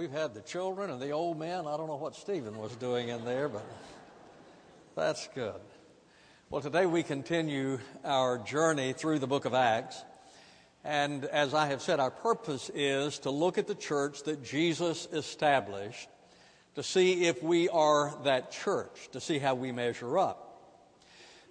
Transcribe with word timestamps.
We've 0.00 0.10
had 0.10 0.32
the 0.32 0.40
children 0.40 0.88
and 0.88 0.98
the 0.98 1.10
old 1.10 1.38
men. 1.38 1.66
I 1.66 1.76
don't 1.76 1.86
know 1.86 1.96
what 1.96 2.16
Stephen 2.16 2.56
was 2.56 2.74
doing 2.76 3.10
in 3.10 3.22
there, 3.26 3.50
but 3.50 3.66
that's 4.96 5.28
good. 5.34 5.60
Well, 6.48 6.62
today 6.62 6.86
we 6.86 7.02
continue 7.02 7.78
our 8.02 8.38
journey 8.38 8.94
through 8.94 9.18
the 9.18 9.26
book 9.26 9.44
of 9.44 9.52
Acts. 9.52 10.02
And 10.84 11.26
as 11.26 11.52
I 11.52 11.66
have 11.66 11.82
said, 11.82 12.00
our 12.00 12.10
purpose 12.10 12.70
is 12.74 13.18
to 13.18 13.30
look 13.30 13.58
at 13.58 13.66
the 13.66 13.74
church 13.74 14.22
that 14.22 14.42
Jesus 14.42 15.06
established, 15.12 16.08
to 16.76 16.82
see 16.82 17.26
if 17.26 17.42
we 17.42 17.68
are 17.68 18.14
that 18.24 18.52
church, 18.52 19.10
to 19.12 19.20
see 19.20 19.38
how 19.38 19.54
we 19.54 19.70
measure 19.70 20.18
up. 20.18 20.62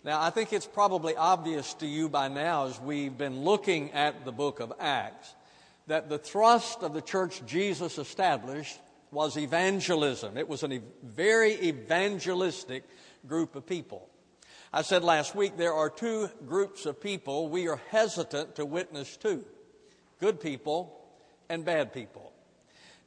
Now, 0.04 0.20
I 0.20 0.32
think 0.32 0.54
it's 0.54 0.66
probably 0.66 1.16
obvious 1.16 1.76
to 1.76 1.86
you 1.86 2.10
by 2.10 2.30
now 2.30 2.66
as 2.66 2.82
we've 2.82 3.16
been 3.16 3.44
looking 3.44 3.92
at 3.92 4.26
the 4.26 4.32
book 4.32 4.60
of 4.60 4.74
Acts 4.80 5.36
that 5.90 6.08
the 6.08 6.20
thrust 6.20 6.84
of 6.84 6.94
the 6.94 7.02
church 7.02 7.42
Jesus 7.48 7.98
established 7.98 8.78
was 9.12 9.38
evangelism. 9.38 10.38
It 10.38 10.48
was 10.48 10.64
a 10.64 10.82
very 11.04 11.54
evangelistic 11.64 12.84
group 13.28 13.56
of 13.56 13.66
people. 13.66 14.08
I 14.72 14.84
said 14.84 15.04
last 15.04 15.34
week 15.34 15.58
there 15.58 15.74
are 15.74 15.90
two 15.90 16.30
groups 16.48 16.86
of 16.86 17.02
people 17.02 17.50
we 17.50 17.68
are 17.68 17.82
hesitant 17.90 18.56
to 18.56 18.66
witness 18.66 19.18
to 19.18 19.44
good 20.20 20.40
people 20.40 20.96
and 21.50 21.66
bad 21.66 21.92
people. 21.92 22.32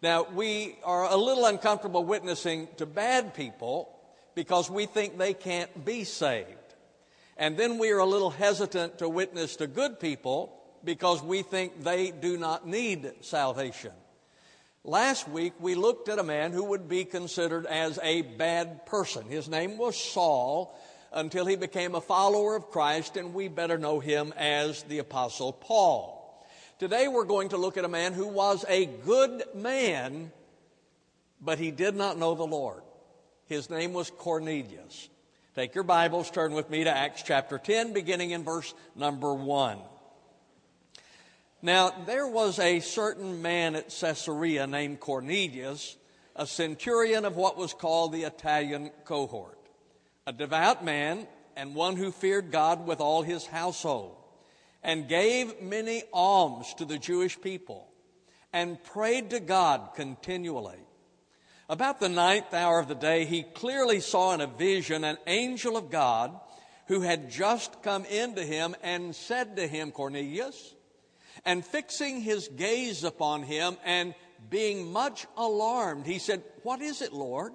Now, 0.03 0.25
we 0.25 0.77
are 0.83 1.05
a 1.09 1.17
little 1.17 1.47
uncomfortable 1.47 2.05
witnessing 2.05 2.67
to 2.79 2.87
bad 2.87 3.33
people 3.33 3.97
because 4.35 4.69
we 4.69 4.87
think 4.87 5.19
they 5.19 5.35
can't 5.35 5.85
be 5.85 6.03
saved. 6.03 6.49
And 7.37 7.57
then 7.57 7.79
we 7.79 7.93
are 7.93 7.99
a 7.99 8.07
little 8.07 8.31
hesitant 8.31 8.99
to 8.99 9.09
witness 9.09 9.55
to 9.57 9.69
good 9.69 10.01
people 10.01 10.59
because 10.85 11.23
we 11.23 11.43
think 11.43 11.83
they 11.83 12.11
do 12.11 12.37
not 12.37 12.67
need 12.67 13.13
salvation. 13.21 13.93
Last 14.85 15.29
week, 15.29 15.53
we 15.61 15.77
looked 15.77 16.09
at 16.09 16.19
a 16.19 16.25
man 16.25 16.53
who 16.53 16.65
would 16.65 16.89
be 16.89 17.05
considered 17.05 17.67
as 17.67 18.01
a 18.03 18.23
bad 18.23 18.85
person. 18.87 19.27
His 19.27 19.49
name 19.49 19.79
was 19.79 19.97
Saul 19.97 20.77
until 21.13 21.47
he 21.47 21.55
became 21.55 21.95
a 21.95 22.01
follower 22.01 22.57
of 22.57 22.71
Christ, 22.71 23.17
and 23.17 23.33
we 23.33 23.47
better 23.47 23.79
know 23.79 24.01
him 24.01 24.35
as 24.37 24.83
the 24.85 24.99
Apostle 24.99 25.53
Paul. 25.53 26.19
Today, 26.81 27.07
we're 27.07 27.25
going 27.25 27.51
to 27.51 27.59
look 27.59 27.77
at 27.77 27.85
a 27.85 27.89
man 27.89 28.13
who 28.13 28.27
was 28.27 28.65
a 28.69 28.87
good 28.87 29.45
man, 29.55 30.33
but 31.41 31.61
he 31.61 31.71
did 31.71 31.95
not 31.95 32.19
know 32.19 32.35
the 32.35 32.43
Lord. 32.43 32.83
His 33.47 33.71
name 33.71 33.93
was 33.93 34.11
Cornelius. 34.11 35.09
Take 35.55 35.77
your 35.77 35.85
Bibles, 35.85 36.31
turn 36.31 36.55
with 36.55 36.71
me 36.71 36.83
to 36.85 36.91
Acts 36.91 37.23
chapter 37.23 37.59
10, 37.59 37.93
beginning 37.93 38.33
in 38.33 38.43
verse 38.43 38.75
number 38.97 39.33
1. 39.33 39.79
Now, 41.65 41.91
there 42.07 42.27
was 42.27 42.59
a 42.59 42.81
certain 42.81 43.41
man 43.41 43.77
at 43.77 43.95
Caesarea 44.01 44.67
named 44.67 44.99
Cornelius, 44.99 45.97
a 46.35 46.45
centurion 46.45 47.25
of 47.25 47.37
what 47.37 47.57
was 47.57 47.73
called 47.73 48.13
the 48.13 48.25
Italian 48.25 48.91
cohort, 49.05 49.59
a 50.27 50.33
devout 50.33 50.85
man 50.85 51.29
and 51.57 51.77
one 51.77 51.97
who 51.97 52.11
feared 52.11 52.51
God 52.51 52.85
with 52.85 53.01
all 53.01 53.23
his 53.23 53.47
household, 53.47 54.17
and 54.83 55.09
gave 55.09 55.63
many 55.63 56.03
alms 56.13 56.75
to 56.75 56.85
the 56.85 56.99
Jewish 56.99 57.41
people, 57.41 57.89
and 58.53 58.83
prayed 58.83 59.31
to 59.31 59.39
God 59.39 59.91
continually. 59.95 60.81
About 61.69 62.01
the 62.01 62.09
ninth 62.09 62.53
hour 62.53 62.81
of 62.81 62.89
the 62.89 62.97
day, 62.97 63.25
he 63.25 63.45
clearly 63.45 64.01
saw 64.01 64.35
in 64.35 64.41
a 64.41 64.49
vision 64.49 65.05
an 65.05 65.19
angel 65.29 65.77
of 65.77 65.91
God 65.91 66.39
who 66.89 67.03
had 67.03 67.31
just 67.31 67.85
come 67.85 68.05
into 68.07 68.43
him 68.43 68.75
and 68.83 69.15
said 69.15 69.55
to 69.57 69.69
him, 69.69 69.93
Cornelius, 69.93 70.75
and 71.45 71.65
fixing 71.65 72.21
his 72.21 72.49
gaze 72.49 73.05
upon 73.05 73.43
him 73.43 73.77
and 73.85 74.15
being 74.51 74.93
much 74.93 75.27
alarmed, 75.37 76.07
he 76.07 76.19
said, 76.19 76.43
What 76.63 76.81
is 76.81 77.03
it, 77.03 77.13
Lord? 77.13 77.53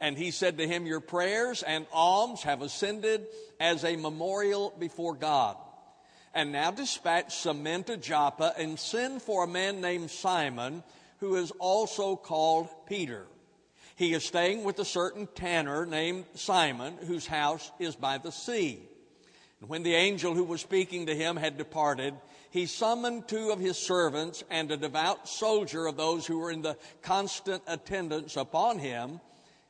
And 0.00 0.16
he 0.16 0.30
said 0.30 0.58
to 0.58 0.66
him, 0.66 0.86
Your 0.86 1.00
prayers 1.00 1.62
and 1.62 1.86
alms 1.92 2.42
have 2.42 2.62
ascended 2.62 3.26
as 3.58 3.84
a 3.84 3.96
memorial 3.96 4.72
before 4.78 5.14
God. 5.14 5.56
And 6.34 6.52
now 6.52 6.70
dispatch 6.70 7.34
some 7.34 7.62
men 7.62 7.84
to 7.84 7.96
Joppa 7.96 8.54
and 8.56 8.78
send 8.78 9.22
for 9.22 9.44
a 9.44 9.48
man 9.48 9.80
named 9.80 10.10
Simon, 10.10 10.84
who 11.18 11.36
is 11.36 11.50
also 11.58 12.14
called 12.14 12.68
Peter. 12.86 13.26
He 13.96 14.14
is 14.14 14.24
staying 14.24 14.62
with 14.62 14.78
a 14.78 14.84
certain 14.84 15.26
tanner 15.34 15.84
named 15.84 16.26
Simon, 16.34 16.96
whose 17.04 17.26
house 17.26 17.72
is 17.80 17.96
by 17.96 18.18
the 18.18 18.30
sea. 18.30 18.78
And 19.60 19.68
when 19.68 19.82
the 19.82 19.96
angel 19.96 20.34
who 20.34 20.44
was 20.44 20.60
speaking 20.60 21.06
to 21.06 21.16
him 21.16 21.36
had 21.36 21.58
departed, 21.58 22.14
he 22.50 22.66
summoned 22.66 23.28
two 23.28 23.50
of 23.50 23.60
his 23.60 23.76
servants 23.76 24.42
and 24.50 24.70
a 24.70 24.76
devout 24.76 25.28
soldier 25.28 25.86
of 25.86 25.96
those 25.96 26.26
who 26.26 26.38
were 26.38 26.50
in 26.50 26.62
the 26.62 26.76
constant 27.02 27.62
attendance 27.66 28.36
upon 28.36 28.78
him. 28.78 29.20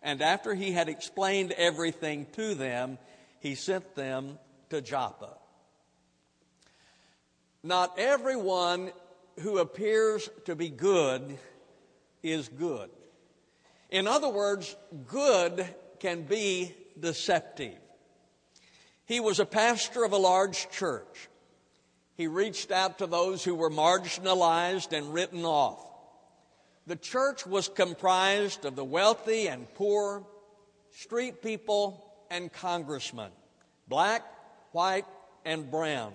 And 0.02 0.22
after 0.22 0.54
he 0.54 0.72
had 0.72 0.88
explained 0.88 1.52
everything 1.52 2.26
to 2.32 2.54
them, 2.54 2.98
he 3.40 3.56
sent 3.56 3.94
them 3.94 4.38
to 4.70 4.80
Joppa. 4.80 5.36
Not 7.62 7.98
everyone 7.98 8.92
who 9.40 9.58
appears 9.58 10.28
to 10.44 10.54
be 10.54 10.68
good 10.68 11.38
is 12.22 12.48
good. 12.48 12.90
In 13.90 14.06
other 14.06 14.28
words, 14.28 14.76
good 15.06 15.66
can 15.98 16.22
be 16.22 16.74
deceptive. 16.98 17.78
He 19.04 19.20
was 19.20 19.40
a 19.40 19.46
pastor 19.46 20.04
of 20.04 20.12
a 20.12 20.18
large 20.18 20.70
church. 20.70 21.28
He 22.18 22.26
reached 22.26 22.72
out 22.72 22.98
to 22.98 23.06
those 23.06 23.44
who 23.44 23.54
were 23.54 23.70
marginalized 23.70 24.92
and 24.92 25.14
written 25.14 25.44
off. 25.44 25.78
The 26.88 26.96
church 26.96 27.46
was 27.46 27.68
comprised 27.68 28.64
of 28.64 28.74
the 28.74 28.84
wealthy 28.84 29.46
and 29.46 29.72
poor, 29.74 30.26
street 30.90 31.42
people 31.42 32.04
and 32.28 32.52
congressmen, 32.52 33.30
black, 33.86 34.22
white, 34.72 35.04
and 35.44 35.70
brown. 35.70 36.12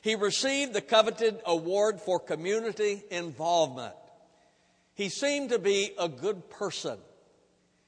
He 0.00 0.14
received 0.14 0.74
the 0.74 0.80
coveted 0.80 1.40
award 1.44 2.00
for 2.00 2.20
community 2.20 3.02
involvement. 3.10 3.96
He 4.94 5.08
seemed 5.08 5.50
to 5.50 5.58
be 5.58 5.90
a 5.98 6.08
good 6.08 6.48
person. 6.50 6.98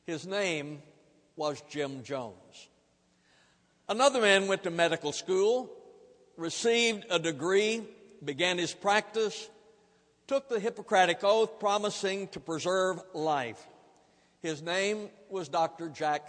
His 0.07 0.27
name 0.27 0.83
was 1.37 1.63
Jim 1.71 2.03
Jones. 2.03 2.69
Another 3.89 4.21
man 4.21 4.49
went 4.49 4.65
to 4.65 4.71
medical 4.73 5.13
school 5.13 5.71
received 6.37 7.07
a 7.11 7.19
degree, 7.19 7.83
began 8.25 8.59
his 8.59 8.73
practice, 8.73 9.49
took 10.27 10.49
the 10.49 10.61
Hippocratic 10.61 11.19
Oath 11.23 11.59
promising 11.59 12.29
to 12.29 12.41
preserve 12.41 13.01
life. 13.13 13.65
His 14.41 14.63
name 14.63 15.09
was 15.29 15.49
Dr. 15.49 15.89
Jack 15.89 16.23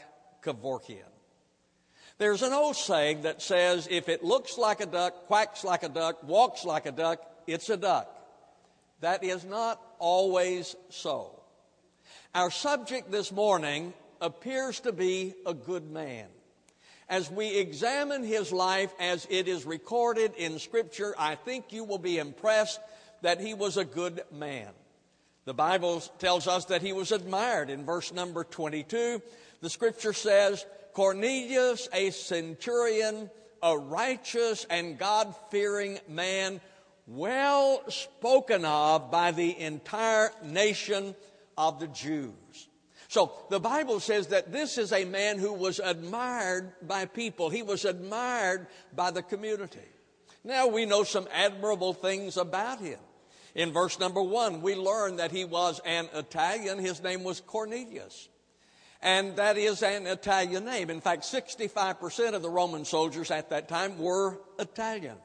Kevorkian. 0.44 1.04
There's 2.18 2.44
an 2.44 2.54
old 2.54 2.76
saying 2.76 3.24
that 3.24 3.42
says, 3.42 3.88
if 3.90 4.08
it 4.08 4.24
looks 4.24 4.58
like 4.58 4.82
a 4.82 4.86
duck, 4.86 5.26
quacks 5.26 5.64
like 5.64 5.84
a 5.84 5.90
duck, 5.90 6.24
walks 6.24 6.64
like 6.64 6.86
a 6.86 6.92
duck, 6.92 7.20
it's 7.48 7.70
a 7.70 7.78
duck. 7.78 8.10
That 9.02 9.24
is 9.24 9.44
not 9.44 9.82
always 10.00 10.76
so. 10.90 11.40
Our 12.36 12.52
subject 12.52 13.12
this 13.12 13.32
morning 13.32 13.94
appears 14.22 14.80
to 14.82 14.92
be 14.94 15.34
a 15.46 15.54
good 15.54 15.90
man 15.90 16.28
as 17.10 17.30
we 17.30 17.58
examine 17.58 18.24
his 18.24 18.52
life 18.52 18.94
as 19.00 19.28
it 19.30 19.48
is 19.48 19.66
recorded 19.66 20.34
in 20.36 20.60
Scripture, 20.60 21.14
I 21.18 21.36
think 21.36 21.72
you 21.72 21.84
will 21.84 21.98
be 21.98 22.18
impressed 22.18 22.80
that 23.22 23.40
he 23.40 23.54
was 23.54 23.78
a 23.78 23.86
good 23.86 24.22
man. 24.32 24.70
The 25.46 25.54
Bible 25.54 26.02
tells 26.20 26.48
us 26.48 26.66
that 26.66 26.82
he 26.82 26.94
was 26.94 27.12
admired 27.12 27.70
in 27.70 27.86
verse 27.86 28.14
number 28.14 28.44
22. 28.44 29.22
The 29.62 29.70
Scripture 29.70 30.14
says, 30.14 30.66
Cornelius, 30.94 31.90
a 31.92 32.12
centurion, 32.12 33.30
a 33.62 33.78
righteous 33.78 34.66
and 34.70 34.98
God 34.98 35.36
fearing 35.50 36.00
man, 36.08 36.62
well 37.08 37.82
spoken 37.90 38.64
of 38.64 39.12
by 39.12 39.32
the 39.32 39.60
entire 39.60 40.32
nation 40.44 41.16
of 41.58 41.80
the 41.80 41.88
Jews. 41.88 42.34
So 43.14 43.32
the 43.52 43.60
Bible 43.60 44.00
says 44.00 44.26
that 44.30 44.52
this 44.52 44.80
is 44.80 44.92
a 44.92 45.06
man 45.06 45.38
who 45.38 45.54
was 45.54 45.80
admired 45.80 46.72
by 46.82 47.06
people. 47.06 47.52
He 47.52 47.62
was 47.62 47.86
admired 47.86 48.66
by 48.96 49.12
the 49.12 49.22
community. 49.22 49.86
Now 50.44 50.66
we 50.66 50.88
know 50.88 51.04
some 51.04 51.28
admirable 51.32 51.94
things 51.94 52.38
about 52.38 52.80
him. 52.80 52.98
In 53.54 53.72
verse 53.72 54.00
number 54.00 54.24
one, 54.24 54.64
we 54.64 54.74
learn 54.74 55.18
that 55.18 55.30
he 55.30 55.46
was 55.46 55.80
an 55.86 56.10
Italian. 56.16 56.80
His 56.80 57.04
name 57.04 57.24
was 57.24 57.40
Cornelius. 57.40 58.30
And 59.00 59.36
that 59.36 59.60
is 59.60 59.84
an 59.84 60.08
Italian 60.08 60.66
name. 60.66 60.90
In 60.90 61.00
fact, 61.00 61.22
65% 61.22 62.34
of 62.34 62.42
the 62.42 62.50
Roman 62.50 62.84
soldiers 62.84 63.30
at 63.30 63.52
that 63.52 63.70
time 63.70 64.00
were 64.00 64.40
Italian. 64.58 65.18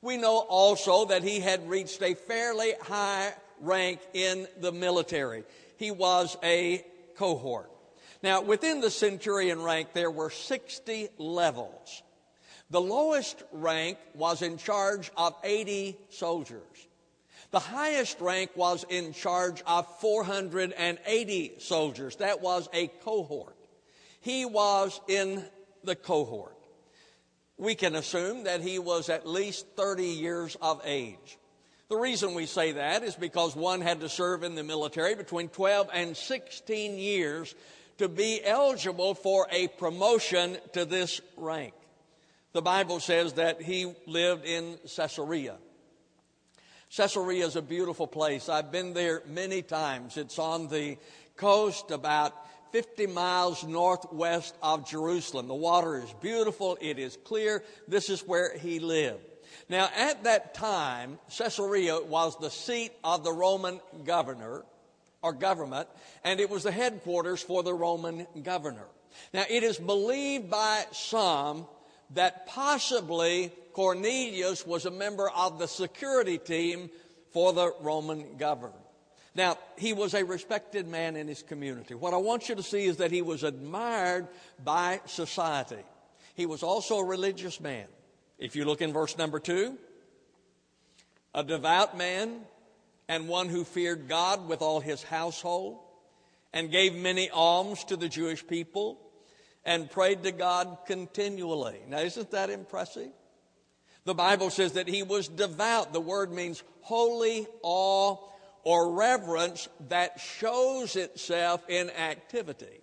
We 0.00 0.16
know 0.16 0.38
also 0.38 1.04
that 1.04 1.22
he 1.22 1.40
had 1.40 1.68
reached 1.68 2.02
a 2.02 2.14
fairly 2.14 2.72
high 2.80 3.34
rank 3.60 4.00
in 4.14 4.48
the 4.62 4.72
military. 4.72 5.44
He 5.76 5.90
was 5.90 6.38
a 6.42 6.86
cohort. 7.18 7.70
Now, 8.22 8.40
within 8.40 8.80
the 8.80 8.90
centurion 8.90 9.62
rank, 9.62 9.92
there 9.92 10.10
were 10.10 10.30
60 10.30 11.08
levels. 11.18 12.02
The 12.70 12.80
lowest 12.80 13.42
rank 13.52 13.98
was 14.14 14.42
in 14.42 14.58
charge 14.58 15.10
of 15.16 15.34
80 15.42 15.96
soldiers. 16.10 16.62
The 17.50 17.60
highest 17.60 18.20
rank 18.20 18.50
was 18.56 18.84
in 18.88 19.12
charge 19.12 19.62
of 19.66 19.86
480 20.00 21.54
soldiers. 21.58 22.16
That 22.16 22.42
was 22.42 22.68
a 22.72 22.88
cohort. 22.88 23.56
He 24.20 24.44
was 24.44 25.00
in 25.08 25.44
the 25.84 25.96
cohort. 25.96 26.56
We 27.56 27.74
can 27.74 27.94
assume 27.94 28.44
that 28.44 28.60
he 28.60 28.78
was 28.78 29.08
at 29.08 29.26
least 29.26 29.66
30 29.76 30.04
years 30.04 30.56
of 30.60 30.80
age. 30.84 31.38
The 31.88 31.96
reason 31.96 32.34
we 32.34 32.44
say 32.44 32.72
that 32.72 33.02
is 33.02 33.14
because 33.14 33.56
one 33.56 33.80
had 33.80 34.00
to 34.00 34.10
serve 34.10 34.42
in 34.42 34.54
the 34.54 34.62
military 34.62 35.14
between 35.14 35.48
12 35.48 35.88
and 35.92 36.14
16 36.14 36.98
years 36.98 37.54
to 37.96 38.08
be 38.08 38.44
eligible 38.44 39.14
for 39.14 39.46
a 39.50 39.68
promotion 39.68 40.58
to 40.74 40.84
this 40.84 41.22
rank. 41.38 41.72
The 42.52 42.60
Bible 42.60 43.00
says 43.00 43.34
that 43.34 43.62
he 43.62 43.94
lived 44.06 44.44
in 44.44 44.78
Caesarea. 44.96 45.56
Caesarea 46.94 47.46
is 47.46 47.56
a 47.56 47.62
beautiful 47.62 48.06
place. 48.06 48.50
I've 48.50 48.70
been 48.70 48.92
there 48.92 49.22
many 49.26 49.62
times. 49.62 50.18
It's 50.18 50.38
on 50.38 50.68
the 50.68 50.98
coast 51.36 51.90
about 51.90 52.34
50 52.72 53.06
miles 53.06 53.64
northwest 53.64 54.54
of 54.62 54.86
Jerusalem. 54.86 55.48
The 55.48 55.54
water 55.54 55.96
is 56.02 56.12
beautiful. 56.20 56.76
It 56.82 56.98
is 56.98 57.16
clear. 57.24 57.62
This 57.86 58.10
is 58.10 58.20
where 58.26 58.56
he 58.58 58.78
lived. 58.78 59.24
Now, 59.68 59.88
at 59.96 60.24
that 60.24 60.54
time, 60.54 61.18
Caesarea 61.36 62.00
was 62.00 62.38
the 62.38 62.50
seat 62.50 62.92
of 63.04 63.24
the 63.24 63.32
Roman 63.32 63.80
governor 64.04 64.64
or 65.22 65.32
government, 65.32 65.88
and 66.24 66.40
it 66.40 66.48
was 66.48 66.62
the 66.62 66.72
headquarters 66.72 67.42
for 67.42 67.62
the 67.62 67.74
Roman 67.74 68.26
governor. 68.42 68.86
Now, 69.32 69.44
it 69.48 69.62
is 69.62 69.78
believed 69.78 70.50
by 70.50 70.84
some 70.92 71.66
that 72.14 72.46
possibly 72.46 73.52
Cornelius 73.72 74.66
was 74.66 74.86
a 74.86 74.90
member 74.90 75.28
of 75.30 75.58
the 75.58 75.68
security 75.68 76.38
team 76.38 76.90
for 77.32 77.52
the 77.52 77.72
Roman 77.80 78.36
governor. 78.36 78.72
Now, 79.34 79.58
he 79.76 79.92
was 79.92 80.14
a 80.14 80.24
respected 80.24 80.88
man 80.88 81.14
in 81.14 81.28
his 81.28 81.42
community. 81.42 81.94
What 81.94 82.14
I 82.14 82.16
want 82.16 82.48
you 82.48 82.54
to 82.54 82.62
see 82.62 82.86
is 82.86 82.96
that 82.96 83.12
he 83.12 83.22
was 83.22 83.44
admired 83.44 84.26
by 84.64 85.00
society. 85.06 85.84
He 86.34 86.46
was 86.46 86.62
also 86.62 86.98
a 86.98 87.04
religious 87.04 87.60
man. 87.60 87.86
If 88.38 88.54
you 88.54 88.64
look 88.64 88.80
in 88.80 88.92
verse 88.92 89.18
number 89.18 89.40
two, 89.40 89.76
a 91.34 91.42
devout 91.42 91.96
man 91.96 92.40
and 93.08 93.28
one 93.28 93.48
who 93.48 93.64
feared 93.64 94.08
God 94.08 94.48
with 94.48 94.62
all 94.62 94.80
his 94.80 95.02
household 95.02 95.78
and 96.52 96.70
gave 96.70 96.94
many 96.94 97.30
alms 97.30 97.84
to 97.84 97.96
the 97.96 98.08
Jewish 98.08 98.46
people 98.46 98.98
and 99.64 99.90
prayed 99.90 100.22
to 100.22 100.32
God 100.32 100.78
continually. 100.86 101.80
Now, 101.88 101.98
isn't 101.98 102.30
that 102.30 102.48
impressive? 102.50 103.10
The 104.04 104.14
Bible 104.14 104.50
says 104.50 104.72
that 104.72 104.88
he 104.88 105.02
was 105.02 105.28
devout. 105.28 105.92
The 105.92 106.00
word 106.00 106.32
means 106.32 106.62
holy 106.80 107.46
awe 107.62 108.16
or 108.62 108.92
reverence 108.92 109.68
that 109.88 110.20
shows 110.20 110.96
itself 110.96 111.62
in 111.68 111.90
activity. 111.90 112.80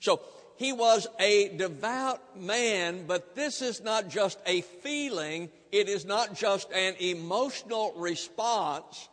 So 0.00 0.20
he 0.56 0.72
was 0.72 1.06
a 1.20 1.48
devout 1.56 2.40
man, 2.40 3.06
but 3.06 3.34
this 3.34 3.62
is 3.62 3.82
not 3.82 4.08
just 4.08 4.38
a 4.46 4.62
feeling, 4.62 5.50
it 5.70 5.88
is 5.88 6.04
not 6.04 6.34
just 6.34 6.70
an 6.72 6.94
emotional 6.98 7.92
response. 7.96 9.08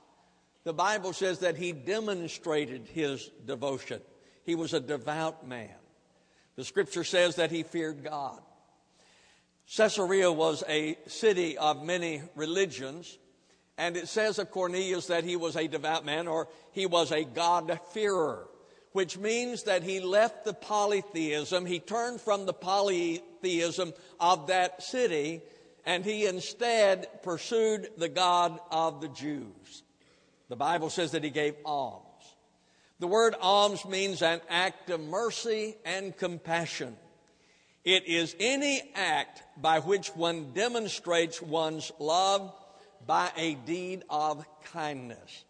The 0.63 0.74
Bible 0.74 1.12
says 1.12 1.39
that 1.39 1.57
he 1.57 1.74
demonstrated 1.74 2.88
his 2.88 3.30
devotion. 3.45 4.00
He 4.45 4.56
was 4.56 4.74
a 4.74 4.80
devout 4.80 5.45
man. 5.47 5.75
The 6.56 6.63
scripture 6.63 7.03
says 7.03 7.36
that 7.36 7.51
he 7.51 7.63
feared 7.63 8.03
God. 8.03 8.39
Caesarea 9.75 10.31
was 10.31 10.63
a 10.68 10.97
city 11.07 11.57
of 11.57 11.83
many 11.83 12.21
religions, 12.36 13.18
and 13.77 13.97
it 13.97 14.07
says 14.07 14.39
of 14.39 14.51
Cornelius 14.51 15.07
that 15.07 15.24
he 15.24 15.36
was 15.36 15.56
a 15.56 15.68
devout 15.68 16.06
man 16.06 16.27
or 16.27 16.47
he 16.71 16.86
was 16.86 17.12
a 17.12 17.24
God-fearer, 17.24 18.47
which 18.94 19.18
means 19.18 19.63
that 19.63 19.84
he 19.84 20.00
left 20.00 20.45
the 20.45 20.54
polytheism, 20.54 21.66
he 21.66 21.80
turned 21.80 22.22
from 22.22 22.45
the 22.45 22.54
polytheism 22.54 23.94
of 24.19 24.48
that 24.48 24.81
city, 24.81 25.42
and 25.86 26.06
he 26.06 26.25
instead 26.25 27.22
pursued 27.24 27.90
the 27.98 28.07
God 28.07 28.60
of 28.72 29.01
the 29.01 29.10
Jews. 29.10 29.84
The 30.48 30.56
Bible 30.56 30.90
says 30.90 31.12
that 31.12 31.24
he 31.24 31.30
gave 31.30 31.56
alms. 31.66 32.06
The 33.00 33.07
word 33.07 33.36
alms 33.42 33.84
means 33.84 34.22
an 34.22 34.40
act 34.48 34.90
of 34.90 35.01
mercy 35.01 35.75
and 35.84 36.16
compassion. 36.16 36.96
It 37.84 38.07
is 38.07 38.36
any 38.39 38.81
act 38.96 39.44
by 39.62 39.80
which 39.80 40.10
one 40.10 40.54
demonstrates 40.54 41.42
one's 41.42 41.92
love 42.00 42.54
by 43.06 43.31
a 43.36 43.56
deed 43.56 44.04
of 44.10 44.46
kindness. 44.72 45.44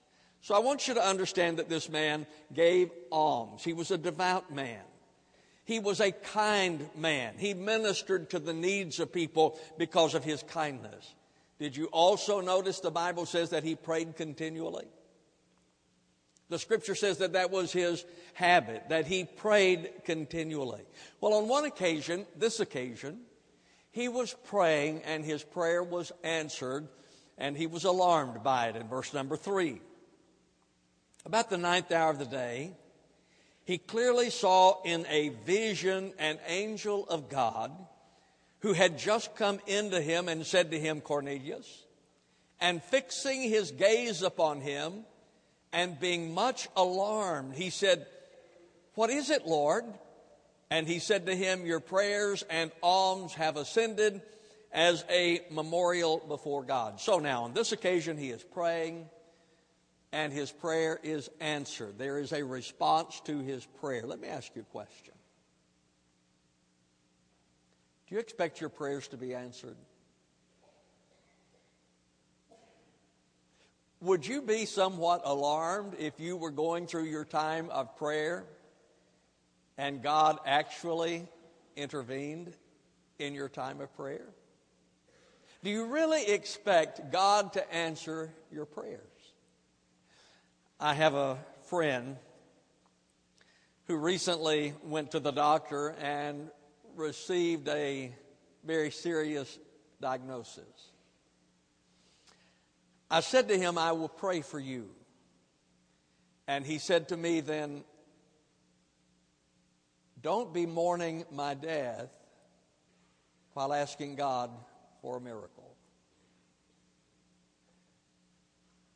So 0.44 0.54
I 0.54 0.60
want 0.60 0.90
you 0.90 0.94
to 0.95 1.04
understand 1.04 1.57
that 1.57 1.69
this 1.69 1.88
man 1.88 2.28
gave 2.54 2.92
alms. 3.13 3.63
He 3.63 3.72
was 3.72 3.92
a 3.92 3.98
devout 3.98 4.54
man. 4.54 4.81
He 5.63 5.80
was 5.80 6.01
a 6.01 6.12
kind 6.12 6.86
man. 6.98 7.36
He 7.38 7.54
ministered 7.54 8.30
to 8.31 8.40
the 8.40 8.54
needs 8.54 9.00
of 9.00 9.13
people 9.13 9.57
because 9.78 10.16
of 10.16 10.25
his 10.25 10.44
kindness. 10.44 11.16
Did 11.60 11.78
you 11.78 11.86
also 11.86 12.42
notice 12.42 12.81
the 12.81 12.92
Bible 12.92 13.25
says 13.25 13.51
that 13.51 13.63
he 13.63 13.75
prayed 13.75 14.18
continually? 14.18 14.86
The 16.50 16.60
scripture 16.60 16.96
says 16.96 17.19
that 17.19 17.34
that 17.34 17.50
was 17.50 17.72
his 17.72 18.04
habit, 18.34 18.89
that 18.89 19.07
he 19.07 19.24
prayed 19.24 19.92
continually. 20.04 20.84
Well, 21.22 21.36
on 21.36 21.48
one 21.48 21.63
occasion, 21.63 22.25
this 22.36 22.60
occasion, 22.60 23.22
he 23.92 24.10
was 24.10 24.36
praying 24.48 25.04
and 25.04 25.24
his 25.24 25.42
prayer 25.42 25.81
was 25.81 26.12
answered 26.22 26.89
and 27.38 27.56
he 27.56 27.66
was 27.66 27.86
alarmed 27.86 28.44
by 28.44 28.68
it 28.68 28.75
in 28.75 28.89
verse 28.89 29.13
number 29.13 29.38
three. 29.38 29.80
About 31.25 31.50
the 31.50 31.58
ninth 31.58 31.92
hour 31.92 32.10
of 32.10 32.20
the 32.20 32.25
day, 32.25 32.72
he 33.66 33.78
clearly 33.78 34.30
saw 34.30 34.81
in 34.84 35.06
a 35.10 35.30
vision 35.46 36.14
an 36.20 36.38
angel 36.48 37.08
of 37.08 37.30
God 37.30 37.72
who 38.60 38.74
had 38.74 38.98
just 38.98 39.36
come 39.36 39.60
into 39.68 40.02
him 40.02 40.28
and 40.28 40.46
said 40.46 40.72
to 40.72 40.80
him, 40.80 41.02
Cornelius, 41.02 41.84
and 42.60 42.84
fixing 42.84 43.42
his 43.42 43.72
gaze 43.72 44.22
upon 44.22 44.62
him, 44.62 45.06
and 45.72 46.00
being 46.00 46.34
much 46.34 46.68
alarmed, 46.75 47.56
he 47.56 47.70
said, 47.70 48.06
What 48.96 49.10
is 49.10 49.30
it, 49.30 49.48
Lord? 49.48 49.86
And 50.70 50.88
he 50.88 51.00
said 51.00 51.25
to 51.25 51.36
him, 51.36 51.66
Your 51.66 51.80
prayers 51.80 52.44
and 52.50 52.72
alms 52.81 53.34
have 53.34 53.58
ascended 53.58 54.22
as 54.72 55.04
a 55.10 55.42
memorial 55.52 56.24
before 56.28 56.64
God. 56.64 57.00
So 57.00 57.20
now, 57.20 57.44
on 57.44 57.54
this 57.54 57.72
occasion, 57.72 58.18
he 58.18 58.30
is 58.30 58.44
praying, 58.44 59.08
and 60.13 60.31
his 60.31 60.51
prayer 60.51 61.00
is 61.01 61.30
answered. 61.39 61.98
There 61.98 62.19
is 62.19 62.31
a 62.31 62.44
response 62.44 63.19
to 63.25 63.39
his 63.39 63.65
prayer. 63.65 64.04
Let 64.06 64.22
me 64.22 64.27
ask 64.27 64.55
you 64.55 64.62
a 64.62 64.65
question 64.65 65.13
Do 68.08 68.15
you 68.15 68.22
expect 68.22 68.62
your 68.62 68.70
prayers 68.70 69.08
to 69.10 69.17
be 69.17 69.34
answered? 69.34 69.75
Would 74.01 74.27
you 74.27 74.41
be 74.41 74.65
somewhat 74.65 75.22
alarmed 75.24 75.96
if 75.98 76.20
you 76.20 76.38
were 76.38 76.51
going 76.51 76.88
through 76.88 77.05
your 77.05 77.25
time 77.25 77.70
of 77.70 77.96
prayer 77.98 78.43
and 79.77 80.03
God 80.03 80.39
actually 80.46 81.25
intervened 81.75 82.53
in 83.17 83.34
your 83.34 83.50
time 83.50 83.82
of 83.82 83.96
prayer? 83.96 84.27
Do 85.63 85.70
you 85.70 85.86
really 85.86 86.27
expect 86.27 87.12
God 87.12 87.53
to 87.53 87.74
answer 87.74 88.34
your 88.51 88.65
prayers? 88.65 89.12
I 90.84 90.94
have 90.96 91.13
a 91.13 91.38
friend 91.70 92.18
who 93.86 93.96
recently 93.96 94.74
went 94.84 95.12
to 95.12 95.22
the 95.22 95.32
doctor 95.32 95.96
and 96.02 96.50
received 96.98 97.70
a 97.70 98.13
very 98.66 98.92
serious 98.92 99.60
diagnosis. 100.02 100.90
I 103.10 103.22
said 103.22 103.48
to 103.48 103.58
him, 103.58 103.78
I 103.78 103.94
will 103.94 104.10
pray 104.10 104.42
for 104.42 104.60
you. 104.60 104.90
And 106.50 106.66
he 106.66 106.80
said 106.80 107.08
to 107.08 107.16
me 107.16 107.40
then, 107.40 107.86
Don't 110.22 110.54
be 110.54 110.66
mourning 110.66 111.24
my 111.32 111.54
death 111.54 112.12
while 113.54 113.72
asking 113.72 114.18
God 114.18 114.50
for 115.02 115.16
a 115.16 115.22
miracle. 115.22 115.78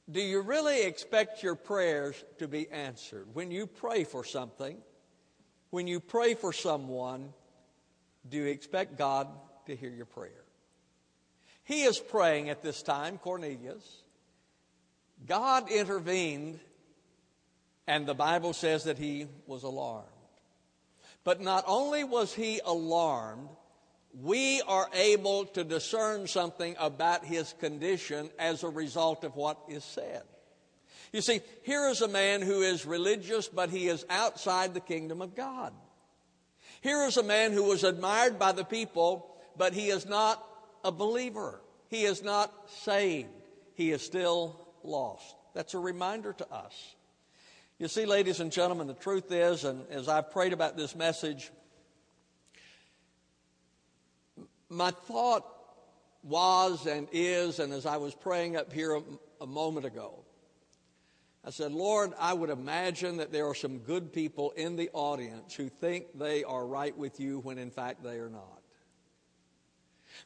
Do 0.10 0.22
you 0.22 0.42
really 0.42 0.84
expect 0.84 1.44
your 1.44 1.56
prayers 1.56 2.24
to 2.40 2.48
be 2.48 2.70
answered? 2.70 3.28
When 3.34 3.52
you 3.52 3.68
pray 3.68 4.06
for 4.06 4.24
something, 4.24 4.78
when 5.70 5.88
you 5.88 6.00
pray 6.00 6.34
for 6.34 6.54
someone, 6.54 7.34
do 8.28 8.38
you 8.38 8.46
expect 8.46 8.98
God 8.98 9.28
to 9.66 9.76
hear 9.76 9.90
your 9.90 10.06
prayer? 10.06 10.46
He 11.66 11.84
is 11.84 12.00
praying 12.00 12.50
at 12.50 12.62
this 12.62 12.82
time, 12.82 13.18
Cornelius. 13.18 14.04
God 15.26 15.70
intervened, 15.70 16.62
and 17.86 18.06
the 18.06 18.14
Bible 18.14 18.54
says 18.54 18.86
that 18.86 18.98
he 18.98 19.28
was 19.46 19.64
alarmed. 19.64 20.08
But 21.26 21.42
not 21.42 21.66
only 21.68 22.06
was 22.06 22.34
he 22.34 22.62
alarmed, 22.64 23.50
we 24.14 24.62
are 24.62 24.90
able 24.94 25.46
to 25.46 25.64
discern 25.64 26.28
something 26.28 26.76
about 26.80 27.26
his 27.26 27.54
condition 27.60 28.30
as 28.40 28.64
a 28.64 28.70
result 28.70 29.24
of 29.24 29.36
what 29.36 29.58
is 29.68 29.84
said. 29.84 30.24
You 31.14 31.22
see, 31.22 31.42
here 31.64 31.88
is 31.88 32.02
a 32.02 32.08
man 32.08 32.42
who 32.42 32.62
is 32.62 32.86
religious, 32.86 33.48
but 33.48 33.70
he 33.70 33.88
is 33.88 34.06
outside 34.10 34.74
the 34.74 34.80
kingdom 34.80 35.22
of 35.22 35.36
God. 35.36 35.74
Here 36.82 37.06
is 37.06 37.18
a 37.18 37.24
man 37.24 37.54
who 37.54 37.64
was 37.64 37.84
admired 37.84 38.38
by 38.38 38.52
the 38.52 38.66
people, 38.66 39.36
but 39.56 39.74
he 39.74 39.90
is 39.90 40.06
not 40.06 40.44
a 40.84 40.92
believer. 40.92 41.62
He 41.90 42.04
is 42.04 42.24
not 42.24 42.54
saved. 42.84 43.30
He 43.76 43.92
is 43.92 44.02
still 44.02 44.68
lost. 44.84 45.36
That's 45.54 45.74
a 45.74 45.80
reminder 45.80 46.34
to 46.34 46.54
us. 46.54 46.96
You 47.80 47.88
see, 47.88 48.06
ladies 48.06 48.40
and 48.40 48.52
gentlemen, 48.52 48.88
the 48.88 48.94
truth 48.94 49.32
is, 49.32 49.64
and 49.64 49.86
as 49.92 50.08
I've 50.08 50.32
prayed 50.32 50.54
about 50.54 50.78
this 50.78 50.96
message, 50.96 51.52
my 54.70 54.92
thought 54.92 55.46
was 56.24 56.86
and 56.86 57.08
is, 57.12 57.60
and 57.60 57.72
as 57.74 57.86
I 57.86 57.98
was 57.98 58.14
praying 58.14 58.58
up 58.58 58.72
here 58.74 58.96
a, 58.96 59.02
a 59.42 59.48
moment 59.48 59.86
ago, 59.86 60.26
I 61.46 61.50
said, 61.50 61.72
Lord, 61.72 62.12
I 62.20 62.34
would 62.34 62.50
imagine 62.50 63.18
that 63.18 63.32
there 63.32 63.48
are 63.48 63.56
some 63.56 63.80
good 63.80 64.12
people 64.12 64.52
in 64.52 64.76
the 64.76 64.90
audience 64.92 65.56
who 65.56 65.70
think 65.70 66.08
they 66.18 66.44
are 66.44 66.66
right 66.66 66.96
with 66.98 67.22
you 67.22 67.40
when 67.40 67.58
in 67.58 67.72
fact 67.72 68.04
they 68.04 68.18
are 68.18 68.30
not. 68.30 68.62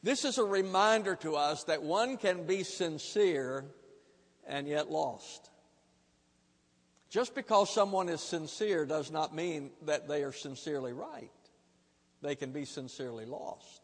This 0.01 0.25
is 0.25 0.37
a 0.37 0.43
reminder 0.43 1.15
to 1.17 1.35
us 1.35 1.65
that 1.65 1.83
one 1.83 2.17
can 2.17 2.47
be 2.47 2.63
sincere 2.63 3.65
and 4.47 4.67
yet 4.67 4.89
lost. 4.89 5.51
Just 7.09 7.35
because 7.35 7.69
someone 7.69 8.09
is 8.09 8.21
sincere 8.21 8.85
does 8.85 9.11
not 9.11 9.35
mean 9.35 9.71
that 9.83 10.07
they 10.07 10.23
are 10.23 10.31
sincerely 10.31 10.93
right. 10.93 11.29
They 12.21 12.35
can 12.35 12.51
be 12.51 12.65
sincerely 12.65 13.25
lost. 13.25 13.80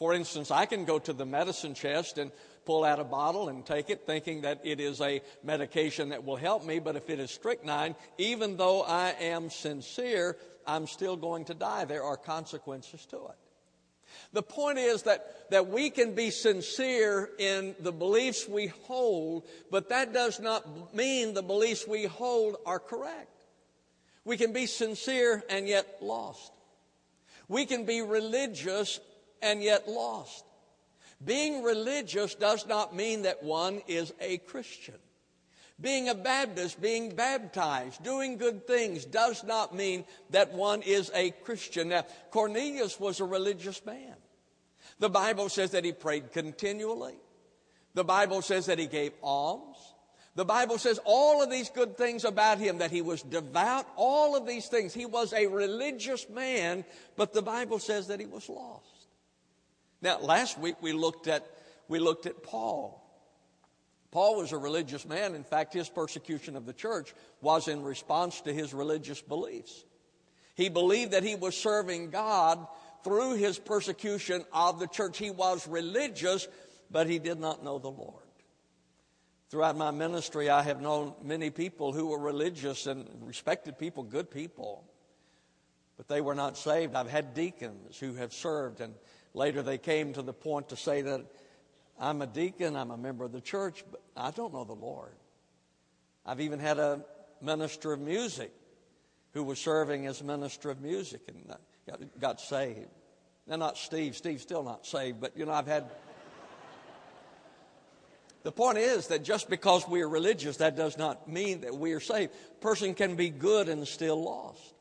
For 0.00 0.14
instance, 0.14 0.50
I 0.50 0.64
can 0.64 0.86
go 0.86 0.98
to 0.98 1.12
the 1.12 1.26
medicine 1.26 1.74
chest 1.74 2.16
and 2.16 2.32
pull 2.64 2.84
out 2.84 2.98
a 2.98 3.04
bottle 3.04 3.50
and 3.50 3.66
take 3.66 3.90
it 3.90 4.06
thinking 4.06 4.40
that 4.40 4.62
it 4.64 4.80
is 4.80 4.98
a 5.02 5.20
medication 5.44 6.08
that 6.08 6.24
will 6.24 6.36
help 6.36 6.64
me, 6.64 6.78
but 6.78 6.96
if 6.96 7.10
it 7.10 7.20
is 7.20 7.30
strychnine, 7.30 7.94
even 8.16 8.56
though 8.56 8.80
I 8.80 9.10
am 9.20 9.50
sincere, 9.50 10.38
I'm 10.66 10.86
still 10.86 11.18
going 11.18 11.44
to 11.44 11.54
die. 11.54 11.84
There 11.84 12.02
are 12.02 12.16
consequences 12.16 13.04
to 13.10 13.16
it. 13.16 13.36
The 14.32 14.42
point 14.42 14.78
is 14.78 15.02
that, 15.02 15.50
that 15.50 15.68
we 15.68 15.90
can 15.90 16.14
be 16.14 16.30
sincere 16.30 17.28
in 17.38 17.74
the 17.78 17.92
beliefs 17.92 18.48
we 18.48 18.68
hold, 18.68 19.46
but 19.70 19.90
that 19.90 20.14
does 20.14 20.40
not 20.40 20.94
mean 20.94 21.34
the 21.34 21.42
beliefs 21.42 21.86
we 21.86 22.04
hold 22.04 22.56
are 22.64 22.78
correct. 22.78 23.44
We 24.24 24.38
can 24.38 24.54
be 24.54 24.64
sincere 24.64 25.44
and 25.50 25.68
yet 25.68 25.98
lost. 26.00 26.52
We 27.48 27.66
can 27.66 27.84
be 27.84 28.00
religious 28.00 28.98
and 29.42 29.62
yet 29.62 29.88
lost. 29.88 30.44
Being 31.24 31.62
religious 31.62 32.34
does 32.34 32.66
not 32.66 32.94
mean 32.94 33.22
that 33.22 33.42
one 33.42 33.82
is 33.86 34.12
a 34.20 34.38
Christian. 34.38 34.94
Being 35.80 36.08
a 36.08 36.14
Baptist, 36.14 36.80
being 36.80 37.14
baptized, 37.14 38.02
doing 38.02 38.36
good 38.36 38.66
things 38.66 39.04
does 39.04 39.42
not 39.44 39.74
mean 39.74 40.04
that 40.30 40.52
one 40.52 40.82
is 40.82 41.10
a 41.14 41.30
Christian. 41.30 41.88
Now, 41.88 42.04
Cornelius 42.30 43.00
was 43.00 43.20
a 43.20 43.24
religious 43.24 43.84
man. 43.86 44.14
The 44.98 45.08
Bible 45.08 45.48
says 45.48 45.70
that 45.70 45.84
he 45.84 45.92
prayed 45.92 46.32
continually. 46.32 47.16
The 47.94 48.04
Bible 48.04 48.42
says 48.42 48.66
that 48.66 48.78
he 48.78 48.86
gave 48.86 49.12
alms. 49.22 49.78
The 50.36 50.44
Bible 50.44 50.78
says 50.78 51.00
all 51.04 51.42
of 51.42 51.50
these 51.50 51.70
good 51.70 51.96
things 51.96 52.24
about 52.24 52.58
him, 52.58 52.78
that 52.78 52.90
he 52.90 53.02
was 53.02 53.22
devout, 53.22 53.86
all 53.96 54.36
of 54.36 54.46
these 54.46 54.68
things. 54.68 54.94
He 54.94 55.06
was 55.06 55.32
a 55.32 55.46
religious 55.46 56.28
man, 56.28 56.84
but 57.16 57.32
the 57.32 57.42
Bible 57.42 57.78
says 57.78 58.06
that 58.08 58.20
he 58.20 58.26
was 58.26 58.48
lost. 58.48 58.99
Now, 60.02 60.18
last 60.20 60.58
week 60.58 60.76
we 60.80 60.92
looked 60.92 61.28
at, 61.28 61.46
we 61.88 61.98
looked 61.98 62.26
at 62.26 62.42
Paul. 62.42 62.96
Paul 64.10 64.36
was 64.38 64.52
a 64.52 64.58
religious 64.58 65.06
man. 65.06 65.34
In 65.34 65.44
fact, 65.44 65.72
his 65.72 65.88
persecution 65.88 66.56
of 66.56 66.66
the 66.66 66.72
church 66.72 67.14
was 67.40 67.68
in 67.68 67.82
response 67.82 68.40
to 68.42 68.52
his 68.52 68.74
religious 68.74 69.20
beliefs. 69.20 69.84
He 70.56 70.68
believed 70.68 71.12
that 71.12 71.22
he 71.22 71.36
was 71.36 71.56
serving 71.56 72.10
God 72.10 72.66
through 73.04 73.36
his 73.36 73.58
persecution 73.58 74.44
of 74.52 74.78
the 74.80 74.86
church. 74.86 75.16
He 75.16 75.30
was 75.30 75.66
religious, 75.68 76.48
but 76.90 77.08
he 77.08 77.18
did 77.18 77.38
not 77.38 77.62
know 77.62 77.78
the 77.78 77.90
Lord. 77.90 78.24
Throughout 79.48 79.76
my 79.76 79.90
ministry, 79.90 80.48
I 80.48 80.62
have 80.62 80.80
known 80.80 81.14
many 81.22 81.50
people 81.50 81.92
who 81.92 82.06
were 82.06 82.18
religious 82.18 82.86
and 82.86 83.08
respected 83.22 83.78
people, 83.78 84.02
good 84.02 84.30
people, 84.30 84.84
but 85.96 86.08
they 86.08 86.20
were 86.20 86.34
not 86.34 86.56
saved. 86.56 86.94
I've 86.94 87.10
had 87.10 87.34
deacons 87.34 87.98
who 87.98 88.14
have 88.14 88.32
served 88.32 88.80
and 88.80 88.94
Later, 89.34 89.62
they 89.62 89.78
came 89.78 90.12
to 90.14 90.22
the 90.22 90.32
point 90.32 90.70
to 90.70 90.76
say 90.76 91.02
that 91.02 91.24
I'm 91.98 92.22
a 92.22 92.26
deacon, 92.26 92.76
I'm 92.76 92.90
a 92.90 92.96
member 92.96 93.24
of 93.24 93.32
the 93.32 93.40
church, 93.40 93.84
but 93.90 94.00
I 94.16 94.30
don't 94.30 94.52
know 94.52 94.64
the 94.64 94.72
Lord. 94.72 95.12
I've 96.24 96.40
even 96.40 96.58
had 96.58 96.78
a 96.78 97.04
minister 97.40 97.92
of 97.92 98.00
music 98.00 98.52
who 99.32 99.42
was 99.42 99.58
serving 99.58 100.06
as 100.06 100.22
minister 100.22 100.70
of 100.70 100.80
music 100.80 101.20
and 101.28 101.54
got, 101.86 102.00
got 102.18 102.40
saved. 102.40 102.88
Now, 103.46 103.56
not 103.56 103.76
Steve. 103.76 104.16
Steve's 104.16 104.42
still 104.42 104.62
not 104.62 104.86
saved, 104.86 105.20
but 105.20 105.36
you 105.36 105.46
know, 105.46 105.52
I've 105.52 105.66
had. 105.66 105.90
the 108.42 108.52
point 108.52 108.78
is 108.78 109.08
that 109.08 109.22
just 109.22 109.48
because 109.48 109.86
we 109.88 110.02
are 110.02 110.08
religious, 110.08 110.58
that 110.58 110.76
does 110.76 110.98
not 110.98 111.28
mean 111.28 111.62
that 111.62 111.74
we 111.74 111.92
are 111.92 112.00
saved. 112.00 112.32
A 112.32 112.60
person 112.60 112.94
can 112.94 113.16
be 113.16 113.30
good 113.30 113.68
and 113.68 113.86
still 113.86 114.22
lost. 114.22 114.74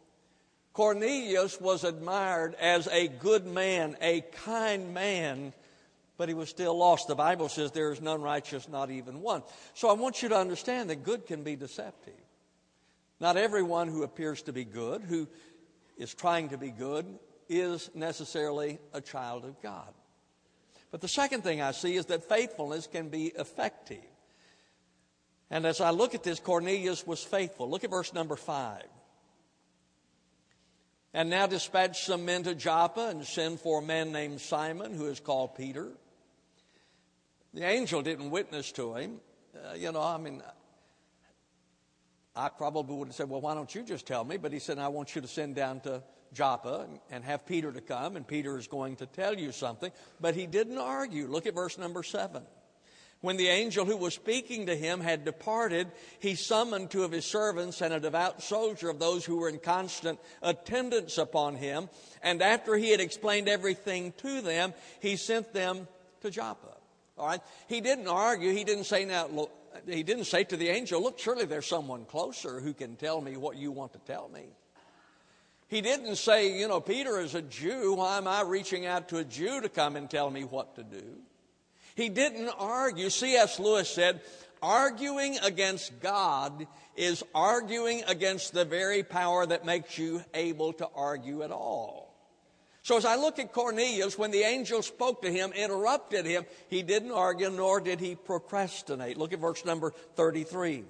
Cornelius 0.73 1.59
was 1.59 1.83
admired 1.83 2.55
as 2.55 2.87
a 2.87 3.07
good 3.07 3.45
man, 3.45 3.97
a 4.01 4.21
kind 4.21 4.93
man, 4.93 5.53
but 6.17 6.29
he 6.29 6.35
was 6.35 6.49
still 6.49 6.77
lost. 6.77 7.07
The 7.07 7.15
Bible 7.15 7.49
says 7.49 7.71
there 7.71 7.91
is 7.91 8.01
none 8.01 8.21
righteous, 8.21 8.69
not 8.69 8.91
even 8.91 9.21
one. 9.21 9.43
So 9.73 9.89
I 9.89 9.93
want 9.93 10.21
you 10.21 10.29
to 10.29 10.37
understand 10.37 10.89
that 10.89 11.03
good 11.03 11.25
can 11.25 11.43
be 11.43 11.55
deceptive. 11.55 12.13
Not 13.19 13.35
everyone 13.35 13.87
who 13.87 14.03
appears 14.03 14.41
to 14.43 14.53
be 14.53 14.63
good, 14.63 15.01
who 15.01 15.27
is 15.97 16.13
trying 16.13 16.49
to 16.49 16.57
be 16.57 16.71
good, 16.71 17.05
is 17.49 17.89
necessarily 17.93 18.79
a 18.93 19.01
child 19.01 19.43
of 19.43 19.61
God. 19.61 19.93
But 20.91 21.01
the 21.01 21.07
second 21.07 21.43
thing 21.43 21.61
I 21.61 21.71
see 21.71 21.95
is 21.95 22.05
that 22.07 22.29
faithfulness 22.29 22.87
can 22.87 23.09
be 23.09 23.27
effective. 23.27 23.97
And 25.49 25.65
as 25.65 25.81
I 25.81 25.89
look 25.89 26.15
at 26.15 26.23
this, 26.23 26.39
Cornelius 26.39 27.05
was 27.05 27.23
faithful. 27.23 27.69
Look 27.69 27.83
at 27.83 27.89
verse 27.89 28.13
number 28.13 28.35
five. 28.35 28.85
And 31.13 31.29
now 31.29 31.47
dispatch 31.47 32.05
some 32.05 32.25
men 32.25 32.43
to 32.43 32.53
Joppa 32.53 33.07
and 33.07 33.25
send 33.25 33.59
for 33.59 33.79
a 33.79 33.81
man 33.81 34.11
named 34.11 34.41
Simon, 34.41 34.93
who 34.93 35.07
is 35.07 35.19
called 35.19 35.55
Peter. 35.55 35.87
The 37.53 37.63
angel 37.63 38.01
didn't 38.01 38.29
witness 38.29 38.71
to 38.73 38.95
him. 38.95 39.19
Uh, 39.55 39.73
you 39.73 39.91
know, 39.91 40.01
I 40.01 40.17
mean, 40.17 40.43
I 42.35 42.49
probably 42.49 42.95
would 42.95 43.07
have 43.07 43.15
said, 43.15 43.29
Well, 43.29 43.41
why 43.41 43.55
don't 43.55 43.73
you 43.73 43.81
just 43.83 44.05
tell 44.05 44.23
me? 44.23 44.37
But 44.37 44.53
he 44.53 44.59
said, 44.59 44.77
I 44.77 44.89
want 44.89 45.15
you 45.15 45.21
to 45.21 45.27
send 45.27 45.55
down 45.55 45.79
to 45.81 46.03
Joppa 46.31 46.85
and, 46.87 46.99
and 47.09 47.23
have 47.23 47.45
Peter 47.45 47.71
to 47.71 47.81
come, 47.81 48.15
and 48.15 48.27
Peter 48.27 48.57
is 48.57 48.67
going 48.67 48.95
to 48.97 49.07
tell 49.07 49.33
you 49.33 49.51
something. 49.51 49.91
But 50.21 50.35
he 50.35 50.45
didn't 50.45 50.77
argue. 50.77 51.27
Look 51.27 51.47
at 51.47 51.55
verse 51.55 51.77
number 51.79 52.03
seven. 52.03 52.43
When 53.21 53.35
the 53.35 53.49
angel 53.49 53.83
who 53.83 53.97
was 53.97 54.13
speaking 54.13 54.67
to 54.67 54.75
him 54.75 55.01
had 55.01 55.25
departed, 55.25 55.91
he 56.19 56.35
summoned 56.35 56.89
two 56.89 57.03
of 57.03 57.11
his 57.11 57.25
servants 57.25 57.81
and 57.81 57.93
a 57.93 57.99
devout 57.99 58.41
soldier 58.41 58.89
of 58.89 58.99
those 58.99 59.25
who 59.25 59.37
were 59.37 59.49
in 59.49 59.59
constant 59.59 60.19
attendance 60.41 61.17
upon 61.17 61.55
him. 61.55 61.89
And 62.23 62.41
after 62.41 62.77
he 62.77 62.91
had 62.91 63.01
explained 63.01 63.49
everything 63.49 64.13
to 64.19 64.39
them, 64.39 64.73
he 65.01 65.17
sent 65.17 65.53
them 65.53 65.87
to 66.21 66.31
Joppa. 66.31 66.77
All 67.17 67.27
right. 67.27 67.41
He 67.67 67.81
didn't 67.81 68.07
argue. 68.07 68.53
He 68.53 68.63
didn't 68.63 68.85
say, 68.85 69.03
now, 69.03 69.27
look, 69.27 69.51
he 69.85 70.03
didn't 70.03 70.25
say 70.25 70.45
to 70.45 70.55
the 70.55 70.69
angel, 70.69 71.01
look, 71.01 71.19
surely 71.19 71.43
there's 71.43 71.67
someone 71.67 72.05
closer 72.05 72.61
who 72.61 72.73
can 72.73 72.95
tell 72.95 73.19
me 73.19 73.35
what 73.35 73.57
you 73.57 73.71
want 73.71 73.91
to 73.93 73.99
tell 73.99 74.29
me. 74.29 74.45
He 75.67 75.81
didn't 75.81 76.15
say, 76.15 76.57
you 76.57 76.69
know, 76.69 76.79
Peter 76.79 77.19
is 77.19 77.35
a 77.35 77.41
Jew. 77.41 77.95
Why 77.95 78.17
am 78.17 78.27
I 78.29 78.43
reaching 78.43 78.85
out 78.85 79.09
to 79.09 79.17
a 79.17 79.25
Jew 79.25 79.59
to 79.59 79.69
come 79.69 79.97
and 79.97 80.09
tell 80.09 80.31
me 80.31 80.45
what 80.45 80.75
to 80.77 80.83
do? 80.83 81.17
He 81.99 82.07
didn't 82.07 82.47
argue. 82.57 83.09
C.S. 83.09 83.59
Lewis 83.59 83.89
said, 83.89 84.21
arguing 84.61 85.37
against 85.39 85.99
God 85.99 86.65
is 86.95 87.25
arguing 87.35 88.03
against 88.07 88.53
the 88.53 88.63
very 88.63 89.03
power 89.03 89.45
that 89.45 89.65
makes 89.65 89.97
you 89.97 90.23
able 90.33 90.71
to 90.73 90.87
argue 90.95 91.43
at 91.43 91.51
all. 91.51 92.15
So 92.83 92.95
as 92.95 93.03
I 93.03 93.17
look 93.17 93.37
at 93.37 93.51
Cornelius, 93.51 94.17
when 94.17 94.31
the 94.31 94.43
angel 94.43 94.81
spoke 94.81 95.23
to 95.23 95.29
him, 95.29 95.51
interrupted 95.51 96.25
him, 96.25 96.45
he 96.69 96.83
didn't 96.83 97.11
argue 97.11 97.49
nor 97.49 97.81
did 97.81 97.99
he 97.99 98.15
procrastinate. 98.15 99.17
Look 99.17 99.33
at 99.33 99.39
verse 99.39 99.65
number 99.65 99.91
33. 100.15 100.85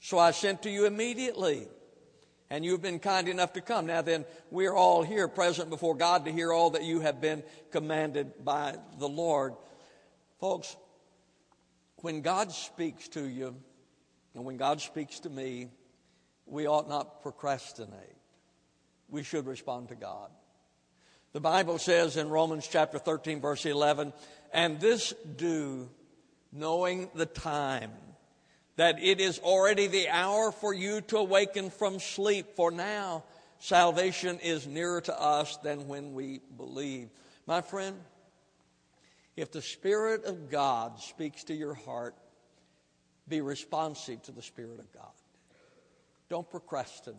So 0.00 0.18
I 0.18 0.30
sent 0.30 0.62
to 0.62 0.70
you 0.70 0.86
immediately 0.86 1.68
and 2.54 2.64
you've 2.64 2.82
been 2.82 3.00
kind 3.00 3.26
enough 3.26 3.54
to 3.54 3.60
come. 3.60 3.86
Now 3.86 4.00
then, 4.00 4.24
we're 4.48 4.72
all 4.72 5.02
here 5.02 5.26
present 5.26 5.70
before 5.70 5.96
God 5.96 6.24
to 6.26 6.30
hear 6.30 6.52
all 6.52 6.70
that 6.70 6.84
you 6.84 7.00
have 7.00 7.20
been 7.20 7.42
commanded 7.72 8.44
by 8.44 8.76
the 9.00 9.08
Lord. 9.08 9.54
Folks, 10.38 10.76
when 11.96 12.20
God 12.20 12.52
speaks 12.52 13.08
to 13.08 13.26
you, 13.26 13.56
and 14.36 14.44
when 14.44 14.56
God 14.56 14.80
speaks 14.80 15.18
to 15.20 15.30
me, 15.30 15.70
we 16.46 16.68
ought 16.68 16.88
not 16.88 17.22
procrastinate. 17.22 18.14
We 19.08 19.24
should 19.24 19.48
respond 19.48 19.88
to 19.88 19.96
God. 19.96 20.30
The 21.32 21.40
Bible 21.40 21.78
says 21.78 22.16
in 22.16 22.28
Romans 22.28 22.68
chapter 22.70 23.00
13, 23.00 23.40
verse 23.40 23.66
11, 23.66 24.12
and 24.52 24.78
this 24.78 25.12
do, 25.34 25.90
knowing 26.52 27.10
the 27.16 27.26
time 27.26 27.90
that 28.76 29.02
it 29.02 29.20
is 29.20 29.38
already 29.38 29.86
the 29.86 30.08
hour 30.08 30.50
for 30.50 30.74
you 30.74 31.00
to 31.02 31.18
awaken 31.18 31.70
from 31.70 32.00
sleep, 32.00 32.56
for 32.56 32.70
now 32.70 33.24
salvation 33.58 34.38
is 34.40 34.66
nearer 34.66 35.00
to 35.00 35.20
us 35.20 35.56
than 35.58 35.86
when 35.86 36.12
we 36.12 36.40
believe. 36.56 37.08
My 37.46 37.60
friend, 37.60 37.96
if 39.36 39.52
the 39.52 39.62
Spirit 39.62 40.24
of 40.24 40.50
God 40.50 41.00
speaks 41.00 41.44
to 41.44 41.54
your 41.54 41.74
heart, 41.74 42.14
be 43.28 43.40
responsive 43.40 44.22
to 44.22 44.32
the 44.32 44.42
Spirit 44.42 44.78
of 44.78 44.92
God. 44.92 45.12
Don't 46.28 46.48
procrastinate. 46.50 47.18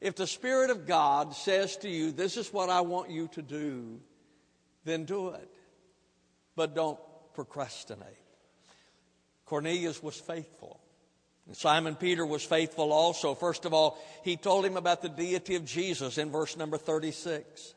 If 0.00 0.16
the 0.16 0.26
Spirit 0.26 0.70
of 0.70 0.86
God 0.86 1.34
says 1.34 1.76
to 1.78 1.88
you, 1.88 2.12
This 2.12 2.36
is 2.36 2.52
what 2.52 2.68
I 2.68 2.82
want 2.82 3.10
you 3.10 3.28
to 3.28 3.42
do, 3.42 4.00
then 4.84 5.04
do 5.04 5.30
it. 5.30 5.48
But 6.56 6.74
don't 6.74 6.98
procrastinate. 7.34 8.23
Cornelius 9.46 10.02
was 10.02 10.16
faithful. 10.16 10.80
And 11.46 11.56
Simon 11.56 11.94
Peter 11.94 12.24
was 12.24 12.42
faithful 12.42 12.92
also. 12.92 13.34
First 13.34 13.66
of 13.66 13.74
all, 13.74 13.98
he 14.22 14.36
told 14.36 14.64
him 14.64 14.76
about 14.76 15.02
the 15.02 15.08
deity 15.08 15.56
of 15.56 15.64
Jesus 15.64 16.16
in 16.16 16.30
verse 16.30 16.56
number 16.56 16.78
36. 16.78 17.74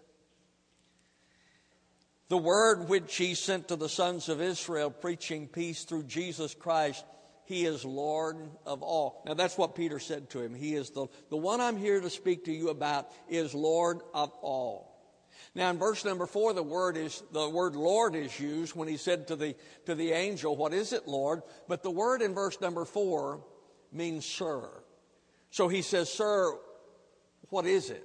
The 2.29 2.37
word 2.37 2.89
which 2.89 3.15
he 3.15 3.35
sent 3.35 3.69
to 3.69 3.75
the 3.75 3.89
sons 3.89 4.29
of 4.29 4.41
Israel, 4.41 4.89
preaching 4.89 5.47
peace 5.47 5.83
through 5.83 6.03
Jesus 6.03 6.53
Christ, 6.53 7.05
he 7.45 7.65
is 7.65 7.85
Lord 7.85 8.37
of 8.65 8.83
all. 8.83 9.23
Now 9.25 9.33
that's 9.33 9.57
what 9.57 9.75
Peter 9.75 9.99
said 9.99 10.29
to 10.31 10.41
him. 10.41 10.53
He 10.53 10.75
is 10.75 10.89
the, 10.89 11.07
the 11.29 11.37
one 11.37 11.61
I'm 11.61 11.77
here 11.77 12.01
to 12.01 12.09
speak 12.09 12.45
to 12.45 12.51
you 12.51 12.69
about 12.69 13.09
is 13.29 13.53
Lord 13.53 13.99
of 14.13 14.31
all. 14.41 14.86
Now 15.55 15.69
in 15.69 15.77
verse 15.77 16.05
number 16.05 16.25
four, 16.25 16.53
the 16.53 16.63
word 16.63 16.97
is 16.97 17.23
the 17.31 17.49
word 17.49 17.75
Lord 17.75 18.15
is 18.15 18.39
used 18.39 18.75
when 18.75 18.87
he 18.87 18.97
said 18.97 19.27
to 19.27 19.35
the 19.35 19.55
to 19.85 19.95
the 19.95 20.11
angel, 20.11 20.55
What 20.55 20.73
is 20.73 20.93
it, 20.93 21.07
Lord? 21.07 21.41
But 21.67 21.83
the 21.83 21.91
word 21.91 22.21
in 22.21 22.33
verse 22.33 22.59
number 22.61 22.85
four 22.85 23.43
means 23.91 24.25
sir. 24.25 24.69
So 25.49 25.67
he 25.67 25.81
says, 25.81 26.11
Sir, 26.11 26.53
what 27.49 27.65
is 27.65 27.89
it? 27.89 28.03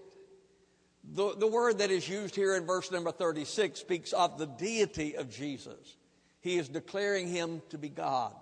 The, 1.05 1.35
the 1.37 1.49
word 1.49 1.79
that 1.79 1.91
is 1.91 2.09
used 2.09 2.37
here 2.37 2.55
in 2.55 2.65
verse 2.65 2.91
number 2.93 3.11
36 3.11 3.81
speaks 3.81 4.13
of 4.13 4.39
the 4.39 4.47
deity 4.47 5.17
of 5.17 5.31
Jesus. 5.31 5.97
He 6.41 6.59
is 6.59 6.69
declaring 6.69 7.29
him 7.29 7.61
to 7.71 7.79
be 7.79 7.89
God. 7.89 8.35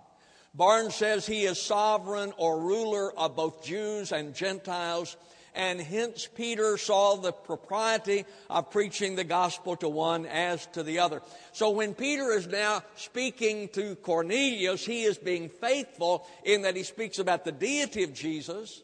Barnes 0.54 0.94
says 0.94 1.26
he 1.26 1.44
is 1.44 1.60
sovereign 1.60 2.32
or 2.36 2.60
ruler 2.60 3.16
of 3.16 3.36
both 3.36 3.64
Jews 3.64 4.12
and 4.12 4.34
Gentiles 4.34 5.16
and 5.54 5.80
hence 5.80 6.28
Peter 6.34 6.76
saw 6.76 7.16
the 7.16 7.32
propriety 7.32 8.24
of 8.48 8.70
preaching 8.70 9.16
the 9.16 9.24
gospel 9.24 9.76
to 9.76 9.88
one 9.88 10.26
as 10.26 10.66
to 10.68 10.82
the 10.82 10.98
other. 10.98 11.22
So 11.52 11.70
when 11.70 11.94
Peter 11.94 12.30
is 12.32 12.46
now 12.46 12.82
speaking 12.96 13.68
to 13.70 13.96
Cornelius, 13.96 14.84
he 14.84 15.02
is 15.02 15.18
being 15.18 15.48
faithful 15.48 16.26
in 16.44 16.62
that 16.62 16.76
he 16.76 16.82
speaks 16.82 17.18
about 17.18 17.44
the 17.44 17.52
deity 17.52 18.04
of 18.04 18.14
Jesus. 18.14 18.82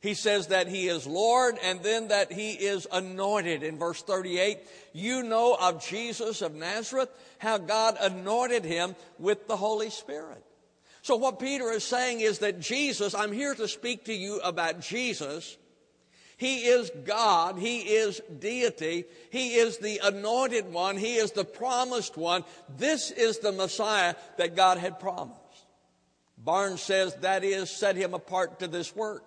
He 0.00 0.12
says 0.12 0.48
that 0.48 0.68
he 0.68 0.88
is 0.88 1.06
Lord 1.06 1.56
and 1.62 1.82
then 1.82 2.08
that 2.08 2.30
he 2.30 2.52
is 2.52 2.86
anointed. 2.92 3.62
In 3.62 3.78
verse 3.78 4.02
38, 4.02 4.58
you 4.92 5.22
know 5.22 5.56
of 5.58 5.82
Jesus 5.82 6.42
of 6.42 6.54
Nazareth, 6.54 7.08
how 7.38 7.56
God 7.56 7.96
anointed 7.98 8.66
him 8.66 8.96
with 9.18 9.48
the 9.48 9.56
Holy 9.56 9.88
Spirit. 9.88 10.44
So 11.00 11.16
what 11.16 11.38
Peter 11.38 11.70
is 11.70 11.84
saying 11.84 12.20
is 12.20 12.40
that 12.40 12.60
Jesus, 12.60 13.14
I'm 13.14 13.32
here 13.32 13.54
to 13.54 13.66
speak 13.66 14.04
to 14.04 14.12
you 14.14 14.40
about 14.40 14.80
Jesus, 14.80 15.56
he 16.44 16.66
is 16.66 16.90
God. 17.04 17.58
He 17.58 17.78
is 17.78 18.20
deity. 18.38 19.06
He 19.30 19.54
is 19.54 19.78
the 19.78 19.98
anointed 20.04 20.70
one. 20.70 20.98
He 20.98 21.14
is 21.14 21.32
the 21.32 21.44
promised 21.44 22.18
one. 22.18 22.44
This 22.76 23.10
is 23.10 23.38
the 23.38 23.50
Messiah 23.50 24.14
that 24.36 24.54
God 24.54 24.76
had 24.76 25.00
promised. 25.00 25.40
Barnes 26.36 26.82
says 26.82 27.14
that 27.22 27.44
is 27.44 27.70
set 27.70 27.96
him 27.96 28.12
apart 28.12 28.58
to 28.58 28.68
this 28.68 28.94
work 28.94 29.24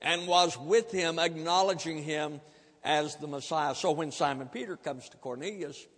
and 0.00 0.28
was 0.28 0.56
with 0.56 0.92
him, 0.92 1.18
acknowledging 1.18 2.04
him 2.04 2.40
as 2.84 3.16
the 3.16 3.26
Messiah. 3.26 3.74
So 3.74 3.90
when 3.90 4.12
Simon 4.12 4.46
Peter 4.46 4.76
comes 4.76 5.08
to 5.08 5.16
Cornelius, 5.16 5.88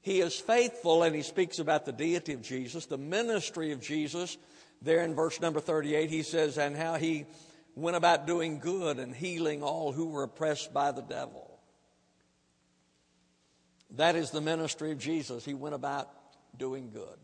he 0.00 0.20
is 0.20 0.40
faithful 0.40 1.02
and 1.02 1.14
he 1.14 1.20
speaks 1.20 1.58
about 1.58 1.84
the 1.84 1.92
deity 1.92 2.32
of 2.32 2.40
Jesus, 2.40 2.86
the 2.86 2.96
ministry 2.96 3.72
of 3.72 3.82
Jesus. 3.82 4.38
There 4.80 5.02
in 5.02 5.14
verse 5.14 5.38
number 5.38 5.60
38, 5.60 6.08
he 6.08 6.22
says, 6.22 6.56
and 6.56 6.74
how 6.74 6.94
he 6.94 7.26
went 7.76 7.96
about 7.96 8.26
doing 8.26 8.58
good 8.58 8.98
and 8.98 9.14
healing 9.14 9.62
all 9.62 9.92
who 9.92 10.08
were 10.08 10.22
oppressed 10.22 10.72
by 10.72 10.90
the 10.90 11.02
devil. 11.02 11.60
That 13.90 14.16
is 14.16 14.30
the 14.30 14.40
ministry 14.40 14.90
of 14.90 14.98
Jesus. 14.98 15.44
He 15.44 15.54
went 15.54 15.74
about 15.74 16.08
doing 16.58 16.90
good. 16.90 17.18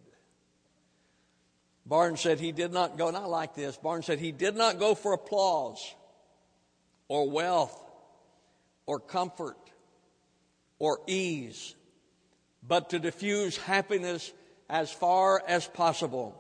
Barnes 1.85 2.21
said 2.21 2.39
he 2.39 2.53
did 2.53 2.73
not 2.73 2.97
go, 2.97 3.09
and 3.09 3.17
I 3.17 3.25
like 3.25 3.55
this. 3.55 3.77
Barnes 3.77 4.07
said 4.07 4.19
he 4.21 4.31
did 4.31 4.55
not 4.55 4.79
go 4.79 4.95
for 4.95 5.15
applause 5.15 5.95
or 7.09 7.29
wealth 7.29 7.77
or 8.87 9.01
comfort 9.01 9.57
or 10.79 11.01
ease, 11.07 11.75
but 12.67 12.91
to 12.91 12.99
diffuse 12.99 13.57
happiness 13.57 14.33
as 14.69 14.93
far 14.93 15.43
as 15.49 15.67
possible. 15.67 16.39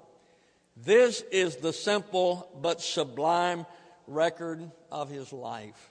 This 0.76 1.22
is 1.32 1.56
the 1.56 1.72
simple 1.72 2.48
but 2.60 2.80
sublime 2.80 3.66
record 4.06 4.70
of 4.90 5.10
his 5.10 5.32
life 5.32 5.90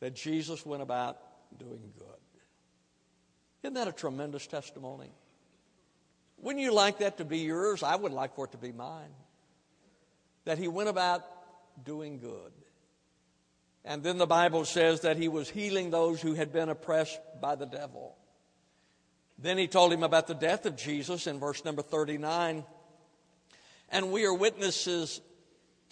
that 0.00 0.14
Jesus 0.14 0.64
went 0.66 0.82
about 0.82 1.18
doing 1.58 1.92
good. 1.98 2.06
Isn't 3.62 3.74
that 3.74 3.88
a 3.88 3.92
tremendous 3.92 4.46
testimony? 4.46 5.12
Wouldn't 6.38 6.62
you 6.62 6.72
like 6.72 6.98
that 6.98 7.18
to 7.18 7.24
be 7.24 7.38
yours? 7.38 7.82
I 7.82 7.94
would 7.94 8.12
like 8.12 8.34
for 8.34 8.46
it 8.46 8.52
to 8.52 8.58
be 8.58 8.72
mine. 8.72 9.14
That 10.44 10.58
he 10.58 10.66
went 10.66 10.88
about 10.88 11.24
doing 11.84 12.18
good. 12.18 12.52
And 13.84 14.02
then 14.02 14.18
the 14.18 14.26
Bible 14.26 14.64
says 14.64 15.00
that 15.00 15.16
he 15.16 15.28
was 15.28 15.48
healing 15.48 15.90
those 15.90 16.20
who 16.20 16.34
had 16.34 16.52
been 16.52 16.68
oppressed 16.68 17.20
by 17.40 17.54
the 17.54 17.66
devil. 17.66 18.16
Then 19.38 19.58
he 19.58 19.66
told 19.66 19.92
him 19.92 20.02
about 20.02 20.26
the 20.26 20.34
death 20.34 20.66
of 20.66 20.76
Jesus 20.76 21.26
in 21.26 21.38
verse 21.38 21.64
number 21.64 21.82
39. 21.82 22.64
And 23.90 24.12
we 24.12 24.24
are 24.24 24.34
witnesses 24.34 25.20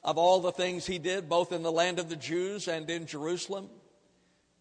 of 0.03 0.19
all 0.19 0.41
the 0.41 0.53
things 0.53 0.87
he 0.87 0.99
did, 0.99 1.29
both 1.29 1.53
in 1.53 1.63
the 1.63 1.73
land 1.73 1.99
of 1.99 2.09
the 2.09 2.17
Jews 2.17 2.69
and 2.69 2.89
in 2.89 3.07
Jerusalem. 3.07 3.69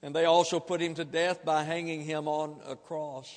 And 0.02 0.16
they 0.16 0.26
also 0.26 0.60
put 0.60 0.82
him 0.82 0.96
to 0.96 1.06
death 1.06 1.44
by 1.44 1.64
hanging 1.64 2.02
him 2.02 2.28
on 2.28 2.60
a 2.68 2.76
cross. 2.76 3.34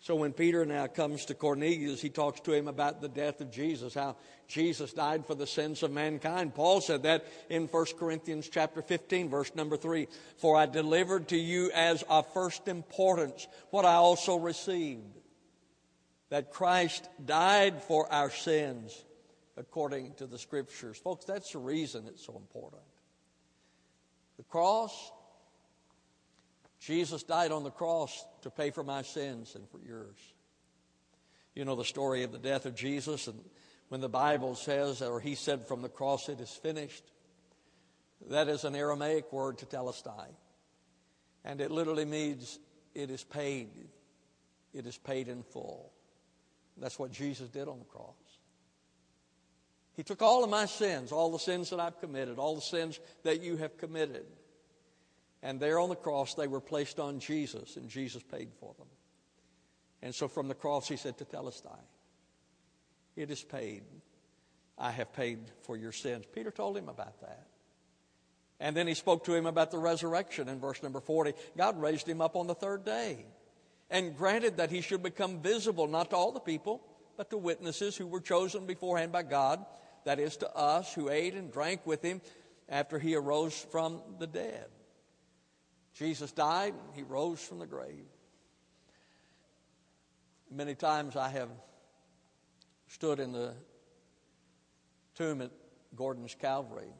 So 0.00 0.16
when 0.16 0.32
Peter 0.32 0.66
now 0.66 0.88
comes 0.88 1.26
to 1.26 1.34
Cornelius, 1.34 2.02
he 2.02 2.08
talks 2.08 2.40
to 2.40 2.52
him 2.52 2.66
about 2.66 3.00
the 3.00 3.08
death 3.08 3.40
of 3.40 3.52
Jesus, 3.52 3.94
how 3.94 4.16
Jesus 4.48 4.92
died 4.92 5.24
for 5.24 5.36
the 5.36 5.46
sins 5.46 5.82
of 5.84 5.92
mankind. 5.92 6.54
Paul 6.54 6.80
said 6.80 7.04
that 7.04 7.24
in 7.48 7.68
1 7.68 7.86
Corinthians 7.98 8.48
chapter 8.48 8.82
15, 8.82 9.30
verse 9.30 9.54
number 9.54 9.76
3. 9.76 10.08
For 10.38 10.56
I 10.56 10.66
delivered 10.66 11.28
to 11.28 11.36
you 11.36 11.70
as 11.72 12.02
of 12.08 12.30
first 12.32 12.66
importance 12.66 13.46
what 13.70 13.84
I 13.84 13.94
also 13.94 14.36
received, 14.36 15.20
that 16.30 16.50
Christ 16.50 17.08
died 17.24 17.80
for 17.82 18.12
our 18.12 18.30
sins 18.30 19.04
according 19.56 20.14
to 20.14 20.26
the 20.26 20.38
scriptures. 20.38 20.98
Folks, 20.98 21.24
that's 21.24 21.52
the 21.52 21.58
reason 21.58 22.04
it's 22.08 22.24
so 22.24 22.36
important. 22.36 22.82
The 24.38 24.44
cross, 24.44 25.12
Jesus 26.80 27.22
died 27.22 27.52
on 27.52 27.64
the 27.64 27.70
cross 27.70 28.24
to 28.42 28.50
pay 28.50 28.70
for 28.70 28.82
my 28.82 29.02
sins 29.02 29.54
and 29.54 29.68
for 29.68 29.80
yours. 29.86 30.18
You 31.54 31.64
know 31.64 31.76
the 31.76 31.84
story 31.84 32.22
of 32.22 32.32
the 32.32 32.38
death 32.38 32.64
of 32.64 32.74
Jesus, 32.74 33.26
and 33.28 33.38
when 33.88 34.00
the 34.00 34.08
Bible 34.08 34.54
says, 34.54 35.02
or 35.02 35.20
he 35.20 35.34
said 35.34 35.66
from 35.66 35.82
the 35.82 35.88
cross, 35.88 36.30
it 36.30 36.40
is 36.40 36.50
finished, 36.50 37.04
that 38.30 38.48
is 38.48 38.64
an 38.64 38.74
Aramaic 38.74 39.32
word 39.32 39.58
tetelestai. 39.58 40.28
And 41.44 41.60
it 41.60 41.70
literally 41.70 42.04
means 42.04 42.58
it 42.94 43.10
is 43.10 43.24
paid. 43.24 43.68
It 44.72 44.86
is 44.86 44.96
paid 44.96 45.28
in 45.28 45.42
full. 45.42 45.92
That's 46.78 46.98
what 46.98 47.12
Jesus 47.12 47.48
did 47.48 47.68
on 47.68 47.80
the 47.80 47.84
cross. 47.84 48.16
He 49.94 50.02
took 50.02 50.22
all 50.22 50.42
of 50.42 50.50
my 50.50 50.66
sins, 50.66 51.12
all 51.12 51.30
the 51.30 51.38
sins 51.38 51.70
that 51.70 51.80
I've 51.80 52.00
committed, 52.00 52.38
all 52.38 52.54
the 52.54 52.62
sins 52.62 52.98
that 53.24 53.42
you 53.42 53.56
have 53.58 53.76
committed. 53.76 54.24
And 55.42 55.60
there 55.60 55.78
on 55.78 55.88
the 55.88 55.96
cross, 55.96 56.34
they 56.34 56.46
were 56.46 56.60
placed 56.60 56.98
on 56.98 57.18
Jesus, 57.18 57.76
and 57.76 57.88
Jesus 57.88 58.22
paid 58.22 58.50
for 58.58 58.74
them. 58.78 58.86
And 60.00 60.14
so 60.14 60.28
from 60.28 60.48
the 60.48 60.54
cross, 60.54 60.88
he 60.88 60.96
said 60.96 61.18
Tetelestai, 61.18 61.78
It 63.16 63.30
is 63.30 63.42
paid. 63.42 63.82
I 64.78 64.90
have 64.90 65.12
paid 65.12 65.38
for 65.62 65.76
your 65.76 65.92
sins. 65.92 66.24
Peter 66.32 66.50
told 66.50 66.76
him 66.76 66.88
about 66.88 67.20
that. 67.20 67.46
And 68.58 68.76
then 68.76 68.86
he 68.86 68.94
spoke 68.94 69.24
to 69.24 69.34
him 69.34 69.46
about 69.46 69.70
the 69.70 69.78
resurrection 69.78 70.48
in 70.48 70.60
verse 70.60 70.82
number 70.82 71.00
40. 71.00 71.34
God 71.56 71.80
raised 71.80 72.08
him 72.08 72.20
up 72.20 72.36
on 72.36 72.46
the 72.46 72.54
third 72.54 72.84
day 72.84 73.26
and 73.90 74.16
granted 74.16 74.56
that 74.56 74.70
he 74.70 74.80
should 74.80 75.02
become 75.02 75.40
visible, 75.40 75.86
not 75.86 76.10
to 76.10 76.16
all 76.16 76.32
the 76.32 76.40
people, 76.40 76.80
but 77.16 77.28
to 77.30 77.36
witnesses 77.36 77.96
who 77.96 78.06
were 78.06 78.20
chosen 78.20 78.64
beforehand 78.64 79.12
by 79.12 79.22
God 79.22 79.64
that 80.04 80.18
is 80.18 80.36
to 80.38 80.56
us 80.56 80.92
who 80.94 81.08
ate 81.08 81.34
and 81.34 81.52
drank 81.52 81.86
with 81.86 82.02
him 82.02 82.20
after 82.68 82.98
he 82.98 83.14
arose 83.14 83.66
from 83.70 84.00
the 84.18 84.26
dead. 84.26 84.66
Jesus 85.94 86.32
died, 86.32 86.74
he 86.94 87.02
rose 87.02 87.40
from 87.40 87.58
the 87.58 87.66
grave. 87.66 88.06
Many 90.50 90.74
times 90.74 91.16
I 91.16 91.28
have 91.28 91.50
stood 92.88 93.20
in 93.20 93.32
the 93.32 93.54
tomb 95.14 95.40
at 95.42 95.50
Gordon's 95.94 96.34
Calvary 96.34 96.92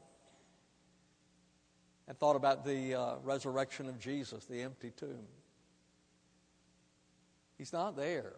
and 2.07 2.17
thought 2.17 2.35
about 2.35 2.65
the 2.65 2.95
uh, 2.95 3.15
resurrection 3.23 3.87
of 3.87 3.99
Jesus, 3.99 4.45
the 4.45 4.61
empty 4.61 4.91
tomb. 4.91 5.27
He's 7.57 7.73
not 7.73 7.95
there 7.95 8.33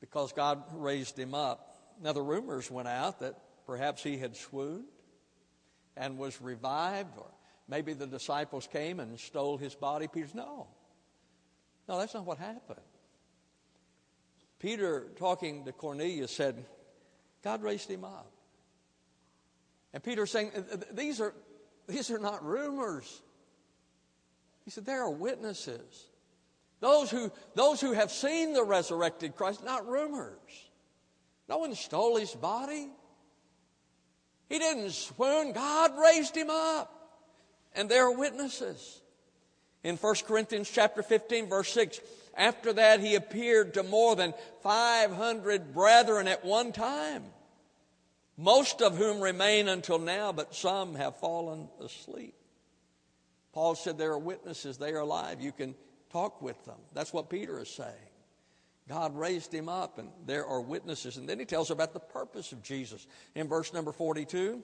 because 0.00 0.32
God 0.32 0.62
raised 0.74 1.18
him 1.18 1.34
up. 1.34 1.65
Now, 2.02 2.12
the 2.12 2.22
rumors 2.22 2.70
went 2.70 2.88
out 2.88 3.20
that 3.20 3.38
perhaps 3.66 4.02
he 4.02 4.18
had 4.18 4.36
swooned 4.36 4.84
and 5.96 6.18
was 6.18 6.40
revived, 6.40 7.16
or 7.16 7.30
maybe 7.68 7.94
the 7.94 8.06
disciples 8.06 8.68
came 8.70 9.00
and 9.00 9.18
stole 9.18 9.56
his 9.56 9.74
body. 9.74 10.08
Peter's, 10.08 10.34
no. 10.34 10.66
No, 11.88 11.98
that's 11.98 12.14
not 12.14 12.24
what 12.24 12.38
happened. 12.38 12.80
Peter, 14.58 15.08
talking 15.18 15.64
to 15.64 15.72
Cornelius, 15.72 16.32
said, 16.32 16.64
God 17.42 17.62
raised 17.62 17.90
him 17.90 18.04
up. 18.04 18.30
And 19.92 20.02
Peter 20.02 20.26
saying, 20.26 20.50
these 20.92 21.20
are, 21.20 21.34
these 21.86 22.10
are 22.10 22.18
not 22.18 22.44
rumors. 22.44 23.22
He 24.64 24.70
said, 24.70 24.84
there 24.84 25.02
are 25.02 25.10
witnesses. 25.10 26.06
Those 26.80 27.10
who, 27.10 27.30
those 27.54 27.80
who 27.80 27.92
have 27.92 28.10
seen 28.10 28.52
the 28.52 28.64
resurrected 28.64 29.36
Christ, 29.36 29.64
not 29.64 29.86
rumors. 29.86 30.65
No 31.48 31.58
one 31.58 31.74
stole 31.74 32.16
his 32.16 32.34
body. 32.34 32.88
He 34.48 34.58
didn't 34.58 34.90
swoon. 34.92 35.52
God 35.52 35.92
raised 35.98 36.36
him 36.36 36.50
up. 36.50 36.92
And 37.74 37.88
there 37.88 38.06
are 38.06 38.16
witnesses. 38.16 39.00
In 39.84 39.96
1 39.96 40.14
Corinthians 40.26 40.70
chapter 40.70 41.02
15, 41.02 41.48
verse 41.48 41.70
6, 41.72 42.00
after 42.36 42.72
that 42.72 43.00
he 43.00 43.14
appeared 43.14 43.74
to 43.74 43.82
more 43.82 44.16
than 44.16 44.34
500 44.62 45.72
brethren 45.72 46.26
at 46.26 46.44
one 46.44 46.72
time, 46.72 47.24
most 48.36 48.82
of 48.82 48.96
whom 48.96 49.20
remain 49.20 49.68
until 49.68 49.98
now, 49.98 50.32
but 50.32 50.54
some 50.54 50.94
have 50.94 51.16
fallen 51.18 51.68
asleep. 51.80 52.34
Paul 53.52 53.74
said 53.74 53.96
there 53.96 54.12
are 54.12 54.18
witnesses, 54.18 54.76
they 54.76 54.92
are 54.92 55.00
alive. 55.00 55.40
You 55.40 55.52
can 55.52 55.74
talk 56.10 56.42
with 56.42 56.62
them. 56.64 56.78
That's 56.92 57.12
what 57.12 57.30
Peter 57.30 57.60
is 57.60 57.70
saying. 57.70 58.05
God 58.88 59.16
raised 59.16 59.52
him 59.52 59.68
up, 59.68 59.98
and 59.98 60.08
there 60.26 60.46
are 60.46 60.60
witnesses. 60.60 61.16
And 61.16 61.28
then 61.28 61.38
he 61.38 61.44
tells 61.44 61.70
about 61.70 61.92
the 61.92 62.00
purpose 62.00 62.52
of 62.52 62.62
Jesus 62.62 63.06
in 63.34 63.48
verse 63.48 63.72
number 63.72 63.92
42. 63.92 64.62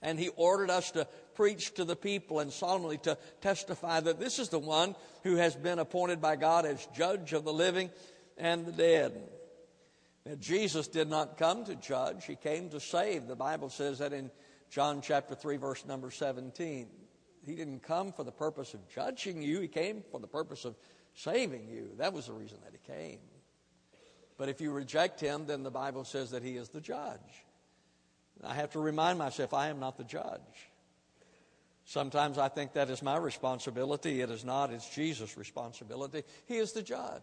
And 0.00 0.18
he 0.18 0.30
ordered 0.30 0.70
us 0.70 0.90
to 0.92 1.06
preach 1.34 1.74
to 1.74 1.84
the 1.84 1.94
people 1.94 2.40
and 2.40 2.52
solemnly 2.52 2.98
to 2.98 3.16
testify 3.40 4.00
that 4.00 4.18
this 4.18 4.38
is 4.38 4.48
the 4.48 4.58
one 4.58 4.96
who 5.22 5.36
has 5.36 5.54
been 5.54 5.78
appointed 5.78 6.20
by 6.20 6.36
God 6.36 6.66
as 6.66 6.86
judge 6.96 7.32
of 7.32 7.44
the 7.44 7.52
living 7.52 7.90
and 8.36 8.66
the 8.66 8.72
dead. 8.72 9.22
Now, 10.26 10.34
Jesus 10.36 10.88
did 10.88 11.08
not 11.08 11.36
come 11.36 11.64
to 11.66 11.74
judge, 11.76 12.26
he 12.26 12.36
came 12.36 12.70
to 12.70 12.80
save. 12.80 13.26
The 13.26 13.36
Bible 13.36 13.68
says 13.68 13.98
that 13.98 14.12
in 14.12 14.30
John 14.70 15.02
chapter 15.02 15.34
3, 15.34 15.56
verse 15.56 15.84
number 15.84 16.10
17. 16.10 16.88
He 17.44 17.54
didn't 17.54 17.82
come 17.82 18.12
for 18.12 18.24
the 18.24 18.32
purpose 18.32 18.72
of 18.72 18.88
judging 18.88 19.42
you, 19.42 19.60
he 19.60 19.68
came 19.68 20.02
for 20.10 20.18
the 20.20 20.28
purpose 20.28 20.64
of 20.64 20.76
saving 21.14 21.68
you. 21.68 21.90
That 21.98 22.12
was 22.12 22.26
the 22.26 22.32
reason 22.32 22.58
that 22.64 22.72
he 22.72 22.92
came. 22.92 23.18
But 24.38 24.48
if 24.48 24.60
you 24.60 24.72
reject 24.72 25.20
him, 25.20 25.46
then 25.46 25.62
the 25.62 25.70
Bible 25.70 26.04
says 26.04 26.30
that 26.30 26.42
he 26.42 26.56
is 26.56 26.68
the 26.70 26.80
judge. 26.80 27.20
I 28.42 28.54
have 28.54 28.70
to 28.72 28.80
remind 28.80 29.18
myself 29.18 29.54
I 29.54 29.68
am 29.68 29.78
not 29.78 29.96
the 29.96 30.04
judge. 30.04 30.40
Sometimes 31.84 32.38
I 32.38 32.48
think 32.48 32.72
that 32.72 32.90
is 32.90 33.02
my 33.02 33.16
responsibility. 33.16 34.20
It 34.20 34.30
is 34.30 34.44
not, 34.44 34.72
it's 34.72 34.88
Jesus' 34.88 35.36
responsibility. 35.36 36.22
He 36.46 36.56
is 36.56 36.72
the 36.72 36.82
judge. 36.82 37.22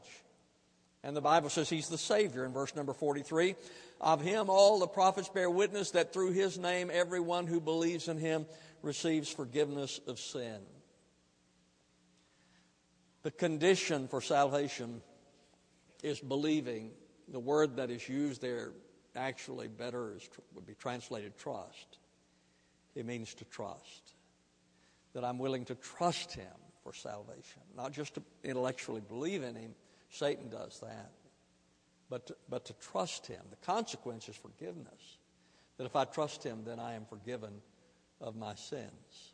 And 1.04 1.15
the 1.15 1.21
Bible 1.21 1.49
says 1.49 1.69
he's 1.69 1.88
the 1.88 1.97
Savior 1.97 2.45
in 2.45 2.52
verse 2.52 2.75
number 2.75 2.93
43. 2.93 3.56
Of 4.02 4.21
him 4.21 4.49
all 4.49 4.80
the 4.80 4.88
prophets 4.88 5.30
bear 5.30 5.49
witness 5.49 5.91
that 5.91 6.13
through 6.13 6.32
his 6.32 6.58
name 6.58 6.89
everyone 6.91 7.47
who 7.47 7.62
believes 7.62 8.08
in 8.08 8.17
him 8.17 8.45
receives 8.82 9.30
forgiveness 9.30 9.99
of 10.08 10.19
sin. 10.19 10.60
The 13.23 13.32
condition 13.32 14.08
for 14.08 14.21
salvation 14.21 15.01
is 16.03 16.19
believing. 16.19 16.91
The 17.27 17.39
word 17.39 17.75
that 17.75 17.89
is 17.89 18.08
used 18.08 18.41
there 18.41 18.71
actually 19.15 19.67
better 19.67 20.15
is, 20.15 20.29
would 20.55 20.65
be 20.65 20.75
translated 20.75 21.38
trust. 21.38 21.97
It 22.95 23.05
means 23.05 23.34
to 23.36 23.45
trust. 23.45 24.13
That 25.13 25.25
I'm 25.25 25.38
willing 25.38 25.65
to 25.65 25.75
trust 25.75 26.34
Him 26.34 26.53
for 26.84 26.93
salvation, 26.93 27.62
not 27.75 27.91
just 27.91 28.15
to 28.15 28.23
intellectually 28.43 29.01
believe 29.01 29.43
in 29.43 29.55
Him. 29.55 29.75
Satan 30.10 30.49
does 30.49 30.79
that. 30.79 31.12
But 32.10 32.27
to, 32.27 32.36
but 32.49 32.65
to 32.65 32.73
trust 32.73 33.27
Him. 33.27 33.41
The 33.49 33.65
consequence 33.65 34.29
is 34.29 34.36
forgiveness. 34.36 35.17
That 35.77 35.86
if 35.86 35.95
I 35.95 36.05
trust 36.05 36.43
Him, 36.43 36.63
then 36.65 36.79
I 36.79 36.93
am 36.93 37.05
forgiven 37.05 37.62
of 38.21 38.36
my 38.36 38.55
sins. 38.55 39.34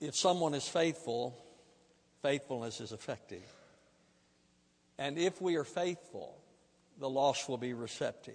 If 0.00 0.14
someone 0.14 0.54
is 0.54 0.68
faithful, 0.68 1.36
faithfulness 2.22 2.80
is 2.80 2.92
effective. 2.92 3.44
And 4.98 5.18
if 5.18 5.40
we 5.40 5.56
are 5.56 5.64
faithful, 5.64 6.36
the 6.98 7.08
lost 7.08 7.48
will 7.48 7.58
be 7.58 7.74
receptive. 7.74 8.34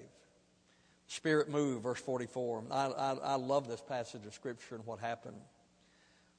Spirit 1.08 1.50
move, 1.50 1.84
verse 1.84 2.00
44. 2.00 2.64
I, 2.72 2.86
I, 2.86 3.14
I, 3.14 3.36
love 3.36 3.68
this 3.68 3.82
passage 3.82 4.26
of 4.26 4.34
Scripture 4.34 4.76
and 4.76 4.86
what 4.86 5.00
happened. 5.00 5.42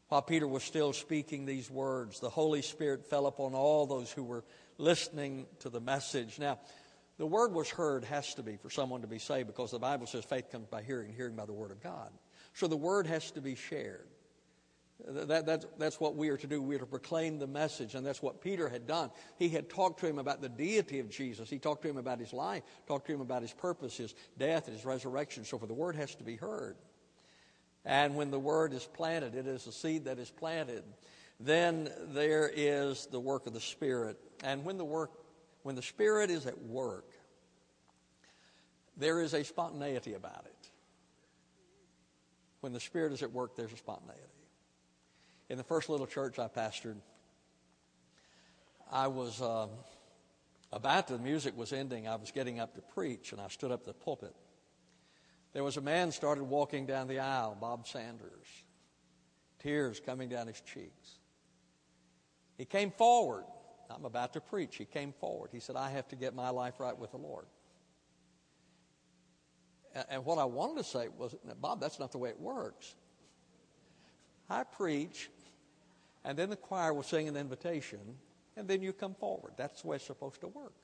While 0.08 0.22
Peter 0.22 0.46
was 0.46 0.62
still 0.62 0.92
speaking 0.92 1.44
these 1.44 1.70
words, 1.70 2.20
the 2.20 2.30
Holy 2.30 2.62
Spirit 2.62 3.04
fell 3.04 3.26
upon 3.26 3.54
all 3.54 3.87
those 3.87 4.11
who 4.11 4.22
were 4.22 4.44
listening 4.78 5.46
to 5.61 5.68
the 5.68 5.80
message. 5.80 6.38
Now, 6.38 6.58
the 7.18 7.26
word 7.26 7.52
was 7.52 7.68
heard 7.68 8.04
has 8.04 8.35
to 8.35 8.42
be 8.42 8.56
for 8.56 8.70
someone 8.70 9.02
to 9.02 9.06
be 9.06 9.18
saved 9.18 9.46
because 9.46 9.70
the 9.70 9.78
Bible 9.78 10.06
says 10.06 10.24
faith 10.24 10.50
comes 10.50 10.68
by 10.68 10.82
hearing, 10.82 11.12
hearing 11.12 11.37
by 11.37 11.46
the 11.46 11.52
word 11.52 11.70
of 11.70 11.82
God. 11.82 12.11
So 12.54 12.66
the 12.66 12.76
word 12.76 13.06
has 13.06 13.30
to 13.32 13.40
be 13.40 13.54
shared. 13.54 14.08
That, 15.08 15.46
that's, 15.46 15.66
that's 15.78 15.98
what 15.98 16.14
we 16.16 16.28
are 16.28 16.36
to 16.36 16.46
do. 16.46 16.62
We 16.62 16.76
are 16.76 16.80
to 16.80 16.86
proclaim 16.86 17.38
the 17.38 17.46
message, 17.46 17.94
and 17.94 18.06
that's 18.06 18.22
what 18.22 18.40
Peter 18.40 18.68
had 18.68 18.86
done. 18.86 19.10
He 19.36 19.48
had 19.48 19.68
talked 19.68 20.00
to 20.00 20.06
him 20.06 20.18
about 20.18 20.40
the 20.40 20.48
deity 20.48 21.00
of 21.00 21.10
Jesus. 21.10 21.50
He 21.50 21.58
talked 21.58 21.82
to 21.82 21.88
him 21.88 21.96
about 21.96 22.20
his 22.20 22.32
life, 22.32 22.62
talked 22.86 23.06
to 23.06 23.12
him 23.12 23.20
about 23.20 23.42
his 23.42 23.52
purpose, 23.52 23.96
his 23.96 24.14
death, 24.38 24.66
his 24.66 24.84
resurrection. 24.84 25.44
So, 25.44 25.58
for 25.58 25.66
the 25.66 25.74
word 25.74 25.96
has 25.96 26.14
to 26.16 26.24
be 26.24 26.36
heard. 26.36 26.76
And 27.84 28.14
when 28.14 28.30
the 28.30 28.38
word 28.38 28.72
is 28.72 28.86
planted, 28.86 29.34
it 29.34 29.46
is 29.46 29.66
a 29.66 29.72
seed 29.72 30.04
that 30.04 30.20
is 30.20 30.30
planted. 30.30 30.84
Then 31.40 31.90
there 32.12 32.50
is 32.54 33.06
the 33.06 33.18
work 33.18 33.48
of 33.48 33.54
the 33.54 33.60
Spirit. 33.60 34.18
And 34.44 34.64
when 34.64 34.78
the 34.78 34.84
work, 34.84 35.10
when 35.64 35.74
the 35.74 35.82
Spirit 35.82 36.30
is 36.30 36.46
at 36.46 36.60
work, 36.62 37.10
there 38.96 39.20
is 39.20 39.34
a 39.34 39.42
spontaneity 39.42 40.14
about 40.14 40.44
it. 40.44 40.70
When 42.60 42.72
the 42.72 42.78
Spirit 42.78 43.12
is 43.12 43.24
at 43.24 43.32
work, 43.32 43.56
there's 43.56 43.72
a 43.72 43.76
spontaneity 43.76 44.41
in 45.52 45.58
the 45.58 45.64
first 45.64 45.90
little 45.90 46.06
church 46.06 46.38
I 46.38 46.48
pastored, 46.48 46.96
I 48.90 49.06
was 49.08 49.42
um, 49.42 49.68
about 50.72 51.08
the 51.08 51.18
music 51.18 51.54
was 51.54 51.74
ending. 51.74 52.08
I 52.08 52.16
was 52.16 52.30
getting 52.30 52.58
up 52.58 52.74
to 52.76 52.80
preach, 52.80 53.32
and 53.32 53.40
I 53.40 53.48
stood 53.48 53.70
up 53.70 53.84
the 53.84 53.92
pulpit. 53.92 54.34
There 55.52 55.62
was 55.62 55.76
a 55.76 55.82
man 55.82 56.10
started 56.10 56.44
walking 56.44 56.86
down 56.86 57.06
the 57.06 57.18
aisle, 57.18 57.54
Bob 57.60 57.86
Sanders, 57.86 58.48
tears 59.58 60.00
coming 60.00 60.30
down 60.30 60.46
his 60.46 60.62
cheeks. 60.62 61.18
He 62.56 62.64
came 62.64 62.90
forward. 62.90 63.44
I'm 63.94 64.06
about 64.06 64.32
to 64.32 64.40
preach. 64.40 64.76
He 64.76 64.86
came 64.86 65.12
forward. 65.12 65.50
He 65.52 65.60
said, 65.60 65.76
I 65.76 65.90
have 65.90 66.08
to 66.08 66.16
get 66.16 66.34
my 66.34 66.48
life 66.48 66.80
right 66.80 66.96
with 66.96 67.10
the 67.10 67.18
Lord. 67.18 67.44
And 70.08 70.24
what 70.24 70.38
I 70.38 70.46
wanted 70.46 70.78
to 70.78 70.84
say 70.84 71.08
was, 71.18 71.36
Bob, 71.60 71.78
that's 71.78 72.00
not 72.00 72.10
the 72.10 72.16
way 72.16 72.30
it 72.30 72.40
works. 72.40 72.94
I 74.48 74.64
preach, 74.64 75.28
and 76.24 76.38
then 76.38 76.50
the 76.50 76.56
choir 76.56 76.92
will 76.92 77.02
sing 77.02 77.28
an 77.28 77.37
invitation, 77.37 78.00
and 78.56 78.68
then 78.68 78.82
you 78.82 78.92
come 78.92 79.14
forward. 79.14 79.52
That's 79.56 79.82
the 79.82 79.88
way 79.88 79.96
it's 79.96 80.06
supposed 80.06 80.40
to 80.40 80.48
work. 80.48 80.74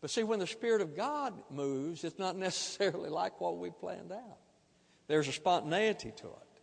But 0.00 0.10
see, 0.10 0.22
when 0.22 0.38
the 0.38 0.46
Spirit 0.46 0.80
of 0.82 0.96
God 0.96 1.34
moves, 1.50 2.04
it's 2.04 2.18
not 2.18 2.36
necessarily 2.36 3.10
like 3.10 3.40
what 3.40 3.58
we 3.58 3.70
planned 3.70 4.12
out. 4.12 4.38
There's 5.08 5.28
a 5.28 5.32
spontaneity 5.32 6.12
to 6.16 6.26
it. 6.26 6.60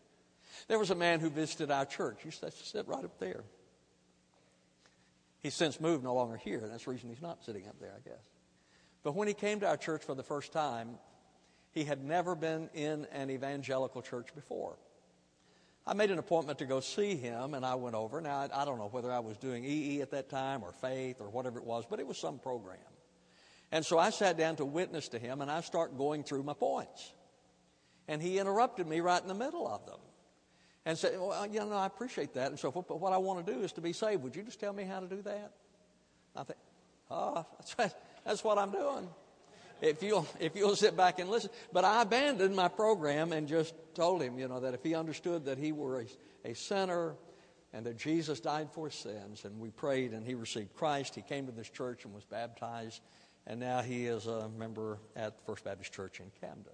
There 0.67 0.79
was 0.79 0.91
a 0.91 0.95
man 0.95 1.19
who 1.19 1.29
visited 1.29 1.71
our 1.71 1.85
church. 1.85 2.17
He 2.21 2.27
used 2.27 2.41
to 2.41 2.51
sit 2.51 2.87
right 2.87 3.03
up 3.03 3.19
there. 3.19 3.43
He's 5.41 5.53
since 5.53 5.81
moved, 5.81 6.03
no 6.03 6.13
longer 6.13 6.37
here. 6.37 6.61
That's 6.65 6.85
the 6.85 6.91
reason 6.91 7.09
he's 7.09 7.21
not 7.21 7.43
sitting 7.43 7.67
up 7.67 7.79
there, 7.79 7.93
I 7.95 8.07
guess. 8.07 8.23
But 9.03 9.15
when 9.15 9.27
he 9.27 9.33
came 9.33 9.59
to 9.59 9.67
our 9.67 9.77
church 9.77 10.03
for 10.03 10.15
the 10.15 10.23
first 10.23 10.53
time, 10.53 10.97
he 11.71 11.83
had 11.83 12.03
never 12.03 12.35
been 12.35 12.69
in 12.73 13.05
an 13.11 13.29
evangelical 13.29 14.01
church 14.01 14.33
before. 14.33 14.77
I 15.85 15.93
made 15.93 16.11
an 16.11 16.19
appointment 16.19 16.59
to 16.59 16.65
go 16.65 16.79
see 16.79 17.15
him, 17.15 17.53
and 17.53 17.65
I 17.65 17.75
went 17.75 17.95
over. 17.95 18.21
Now, 18.21 18.37
I, 18.39 18.61
I 18.61 18.65
don't 18.65 18.77
know 18.77 18.87
whether 18.87 19.11
I 19.11 19.19
was 19.19 19.37
doing 19.37 19.65
EE 19.65 20.01
at 20.01 20.11
that 20.11 20.29
time 20.29 20.63
or 20.63 20.71
faith 20.71 21.19
or 21.19 21.29
whatever 21.29 21.59
it 21.59 21.65
was, 21.65 21.85
but 21.89 21.99
it 21.99 22.07
was 22.07 22.17
some 22.17 22.39
program. 22.39 22.77
And 23.71 23.85
so 23.85 23.99
I 23.99 24.09
sat 24.11 24.37
down 24.37 24.55
to 24.57 24.65
witness 24.65 25.09
to 25.09 25.19
him, 25.19 25.41
and 25.41 25.51
I 25.51 25.61
start 25.61 25.97
going 25.97 26.23
through 26.23 26.43
my 26.43 26.53
points. 26.53 27.11
And 28.07 28.21
he 28.21 28.39
interrupted 28.39 28.87
me 28.87 29.01
right 29.01 29.21
in 29.21 29.27
the 29.27 29.33
middle 29.33 29.67
of 29.67 29.85
them. 29.85 29.99
and 30.85 30.97
said, 30.97 31.19
Well, 31.19 31.31
uh, 31.31 31.47
you 31.47 31.59
know, 31.59 31.71
I 31.71 31.85
appreciate 31.85 32.33
that. 32.35 32.49
And 32.49 32.59
so, 32.59 32.71
but 32.71 32.99
what 32.99 33.13
I 33.13 33.17
want 33.17 33.45
to 33.45 33.53
do 33.53 33.59
is 33.61 33.73
to 33.73 33.81
be 33.81 33.93
saved. 33.93 34.23
Would 34.23 34.35
you 34.35 34.43
just 34.43 34.59
tell 34.59 34.73
me 34.73 34.83
how 34.83 34.99
to 34.99 35.07
do 35.07 35.21
that? 35.23 35.51
I 36.35 36.43
think, 36.43 36.59
Oh, 37.09 37.45
that's, 37.77 37.95
that's 38.25 38.43
what 38.43 38.57
I'm 38.57 38.71
doing. 38.71 39.09
If 39.81 40.01
you'll, 40.01 40.27
if 40.39 40.55
you'll 40.55 40.75
sit 40.75 40.95
back 40.95 41.19
and 41.19 41.29
listen. 41.29 41.49
But 41.71 41.83
I 41.83 42.01
abandoned 42.01 42.55
my 42.55 42.67
program 42.67 43.33
and 43.33 43.47
just 43.47 43.73
told 43.95 44.21
him, 44.21 44.39
you 44.39 44.47
know, 44.47 44.62
that 44.62 44.73
if 44.73 44.83
he 44.83 44.95
understood 44.95 45.45
that 45.45 45.57
he 45.57 45.71
were 45.71 46.01
a, 46.01 46.51
a 46.51 46.53
sinner 46.55 47.15
and 47.73 47.86
that 47.86 47.97
Jesus 47.97 48.39
died 48.39 48.69
for 48.71 48.89
sins, 48.89 49.45
and 49.45 49.59
we 49.59 49.71
prayed 49.71 50.12
and 50.12 50.25
he 50.25 50.36
received 50.36 50.73
Christ, 50.75 51.15
he 51.15 51.21
came 51.21 51.47
to 51.47 51.51
this 51.51 51.69
church 51.69 52.05
and 52.05 52.13
was 52.13 52.23
baptized, 52.23 53.01
and 53.47 53.59
now 53.59 53.81
he 53.81 54.05
is 54.05 54.27
a 54.27 54.47
member 54.49 54.99
at 55.15 55.43
First 55.45 55.63
Baptist 55.63 55.91
Church 55.91 56.19
in 56.19 56.31
Camden. 56.39 56.73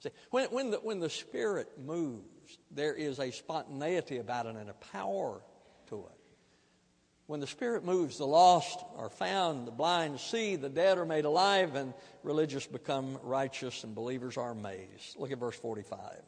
See, 0.00 0.10
when, 0.30 0.50
when, 0.50 0.70
the, 0.70 0.76
when 0.76 1.00
the 1.00 1.08
Spirit 1.08 1.68
moves, 1.82 2.58
there 2.70 2.94
is 2.94 3.18
a 3.18 3.30
spontaneity 3.30 4.18
about 4.18 4.44
it 4.46 4.56
and 4.56 4.68
a 4.68 4.74
power 4.74 5.40
to 5.88 5.96
it. 5.96 6.23
When 7.26 7.40
the 7.40 7.46
Spirit 7.46 7.84
moves, 7.84 8.18
the 8.18 8.26
lost 8.26 8.84
are 8.96 9.08
found, 9.08 9.66
the 9.66 9.72
blind 9.72 10.20
see, 10.20 10.56
the 10.56 10.68
dead 10.68 10.98
are 10.98 11.06
made 11.06 11.24
alive, 11.24 11.74
and 11.74 11.94
religious 12.22 12.66
become 12.66 13.18
righteous, 13.22 13.82
and 13.82 13.94
believers 13.94 14.36
are 14.36 14.50
amazed. 14.50 15.16
Look 15.16 15.32
at 15.32 15.38
verse 15.38 15.56
45. 15.56 16.20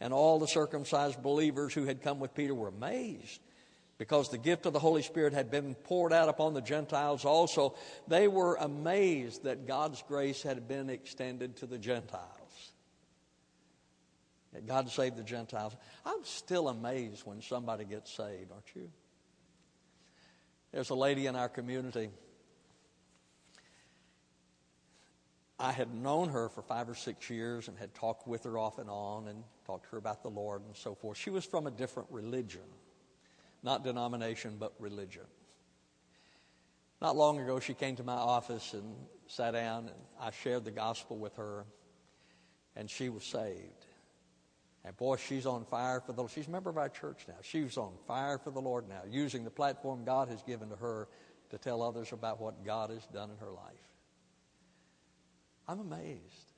And 0.00 0.12
all 0.12 0.38
the 0.38 0.46
circumcised 0.46 1.22
believers 1.22 1.72
who 1.72 1.84
had 1.84 2.02
come 2.02 2.20
with 2.20 2.34
Peter 2.34 2.54
were 2.54 2.68
amazed 2.68 3.40
because 3.96 4.28
the 4.28 4.38
gift 4.38 4.66
of 4.66 4.72
the 4.72 4.78
Holy 4.78 5.02
Spirit 5.02 5.32
had 5.32 5.50
been 5.50 5.74
poured 5.74 6.12
out 6.12 6.28
upon 6.28 6.52
the 6.52 6.60
Gentiles 6.60 7.24
also. 7.24 7.74
They 8.08 8.28
were 8.28 8.56
amazed 8.56 9.44
that 9.44 9.66
God's 9.66 10.02
grace 10.06 10.42
had 10.42 10.68
been 10.68 10.90
extended 10.90 11.56
to 11.58 11.66
the 11.66 11.78
Gentiles. 11.78 12.28
God 14.66 14.90
saved 14.90 15.16
the 15.16 15.24
Gentiles. 15.24 15.74
I'm 16.04 16.24
still 16.24 16.68
amazed 16.68 17.22
when 17.24 17.40
somebody 17.40 17.84
gets 17.84 18.12
saved, 18.12 18.52
aren't 18.52 18.74
you? 18.74 18.90
There's 20.74 20.90
a 20.90 20.96
lady 20.96 21.26
in 21.28 21.36
our 21.36 21.48
community. 21.48 22.10
I 25.56 25.70
had 25.70 25.94
known 25.94 26.30
her 26.30 26.48
for 26.48 26.62
five 26.62 26.88
or 26.88 26.96
six 26.96 27.30
years 27.30 27.68
and 27.68 27.78
had 27.78 27.94
talked 27.94 28.26
with 28.26 28.42
her 28.42 28.58
off 28.58 28.80
and 28.80 28.90
on 28.90 29.28
and 29.28 29.44
talked 29.64 29.84
to 29.84 29.90
her 29.92 29.98
about 29.98 30.24
the 30.24 30.30
Lord 30.30 30.62
and 30.66 30.76
so 30.76 30.96
forth. 30.96 31.16
She 31.16 31.30
was 31.30 31.44
from 31.44 31.68
a 31.68 31.70
different 31.70 32.08
religion, 32.10 32.66
not 33.62 33.84
denomination, 33.84 34.56
but 34.58 34.72
religion. 34.80 35.22
Not 37.00 37.14
long 37.14 37.38
ago, 37.38 37.60
she 37.60 37.74
came 37.74 37.94
to 37.94 38.02
my 38.02 38.14
office 38.14 38.74
and 38.74 38.96
sat 39.28 39.52
down, 39.52 39.86
and 39.86 39.96
I 40.20 40.32
shared 40.32 40.64
the 40.64 40.72
gospel 40.72 41.16
with 41.18 41.36
her, 41.36 41.66
and 42.74 42.90
she 42.90 43.10
was 43.10 43.22
saved. 43.22 43.83
And 44.84 44.96
boy, 44.96 45.16
she's 45.16 45.46
on 45.46 45.64
fire 45.64 46.00
for 46.00 46.12
the 46.12 46.20
Lord. 46.20 46.30
She's 46.30 46.46
a 46.46 46.50
member 46.50 46.68
of 46.68 46.76
our 46.76 46.90
church 46.90 47.24
now. 47.26 47.36
She's 47.42 47.78
on 47.78 47.92
fire 48.06 48.38
for 48.38 48.50
the 48.50 48.60
Lord 48.60 48.88
now, 48.88 49.02
using 49.10 49.44
the 49.44 49.50
platform 49.50 50.04
God 50.04 50.28
has 50.28 50.42
given 50.42 50.68
to 50.68 50.76
her 50.76 51.08
to 51.50 51.58
tell 51.58 51.82
others 51.82 52.12
about 52.12 52.40
what 52.40 52.64
God 52.64 52.90
has 52.90 53.06
done 53.06 53.30
in 53.30 53.36
her 53.38 53.50
life. 53.52 53.88
I'm 55.66 55.80
amazed. 55.80 56.52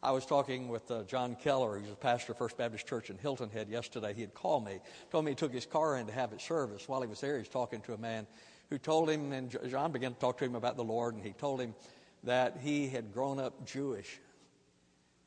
I 0.00 0.12
was 0.12 0.24
talking 0.24 0.68
with 0.68 0.88
uh, 0.92 1.02
John 1.04 1.34
Keller, 1.34 1.76
who's 1.76 1.90
a 1.90 1.96
pastor 1.96 2.30
of 2.30 2.38
First 2.38 2.56
Baptist 2.56 2.86
Church 2.86 3.10
in 3.10 3.18
Hilton 3.18 3.50
Head 3.50 3.68
yesterday. 3.68 4.14
He 4.14 4.20
had 4.20 4.32
called 4.32 4.64
me, 4.64 4.78
told 5.10 5.24
me 5.24 5.32
he 5.32 5.34
took 5.34 5.52
his 5.52 5.66
car 5.66 5.96
in 5.96 6.06
to 6.06 6.12
have 6.12 6.32
it 6.32 6.40
serviced. 6.40 6.88
While 6.88 7.00
he 7.00 7.08
was 7.08 7.20
there, 7.20 7.32
he 7.32 7.40
was 7.40 7.48
talking 7.48 7.80
to 7.80 7.94
a 7.94 7.98
man 7.98 8.28
who 8.70 8.78
told 8.78 9.10
him, 9.10 9.32
and 9.32 9.56
John 9.68 9.90
began 9.90 10.14
to 10.14 10.20
talk 10.20 10.38
to 10.38 10.44
him 10.44 10.54
about 10.54 10.76
the 10.76 10.84
Lord, 10.84 11.14
and 11.14 11.24
he 11.24 11.32
told 11.32 11.60
him 11.60 11.74
that 12.22 12.58
he 12.62 12.88
had 12.88 13.12
grown 13.12 13.40
up 13.40 13.66
Jewish 13.66 14.20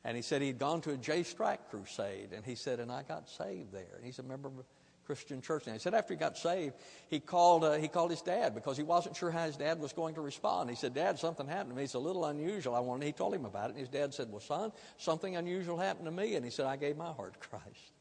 and 0.04 0.16
he 0.16 0.22
said 0.22 0.42
he'd 0.42 0.58
gone 0.58 0.80
to 0.82 0.90
a 0.90 0.96
Jay 0.96 1.20
Strack 1.20 1.58
crusade, 1.70 2.32
and 2.32 2.44
he 2.44 2.54
said, 2.54 2.80
and 2.80 2.90
I 2.90 3.02
got 3.02 3.28
saved 3.28 3.72
there. 3.72 3.94
And 3.96 4.04
he's 4.04 4.18
a 4.18 4.24
member 4.24 4.48
of 4.48 4.58
a 4.58 4.64
Christian 5.04 5.40
church 5.40 5.66
And 5.66 5.74
He 5.74 5.80
said 5.80 5.94
after 5.94 6.14
he 6.14 6.18
got 6.18 6.38
saved, 6.38 6.74
he 7.08 7.20
called, 7.20 7.64
uh, 7.64 7.72
he 7.74 7.88
called 7.88 8.10
his 8.10 8.22
dad 8.22 8.54
because 8.54 8.76
he 8.76 8.82
wasn't 8.82 9.16
sure 9.16 9.30
how 9.30 9.44
his 9.44 9.56
dad 9.56 9.80
was 9.80 9.92
going 9.92 10.14
to 10.14 10.20
respond. 10.20 10.70
He 10.70 10.76
said, 10.76 10.94
Dad, 10.94 11.18
something 11.18 11.46
happened 11.46 11.70
to 11.70 11.76
me. 11.76 11.84
It's 11.84 11.94
a 11.94 11.98
little 11.98 12.24
unusual. 12.24 12.74
I 12.74 12.80
wanted, 12.80 13.06
he 13.06 13.12
told 13.12 13.34
him 13.34 13.44
about 13.44 13.66
it, 13.66 13.70
and 13.70 13.78
his 13.78 13.88
dad 13.88 14.14
said, 14.14 14.30
Well, 14.30 14.40
son, 14.40 14.72
something 14.98 15.36
unusual 15.36 15.76
happened 15.76 16.06
to 16.06 16.12
me. 16.12 16.34
And 16.34 16.44
he 16.44 16.50
said, 16.50 16.66
I 16.66 16.76
gave 16.76 16.96
my 16.96 17.12
heart 17.12 17.34
to 17.34 17.48
Christ. 17.48 17.92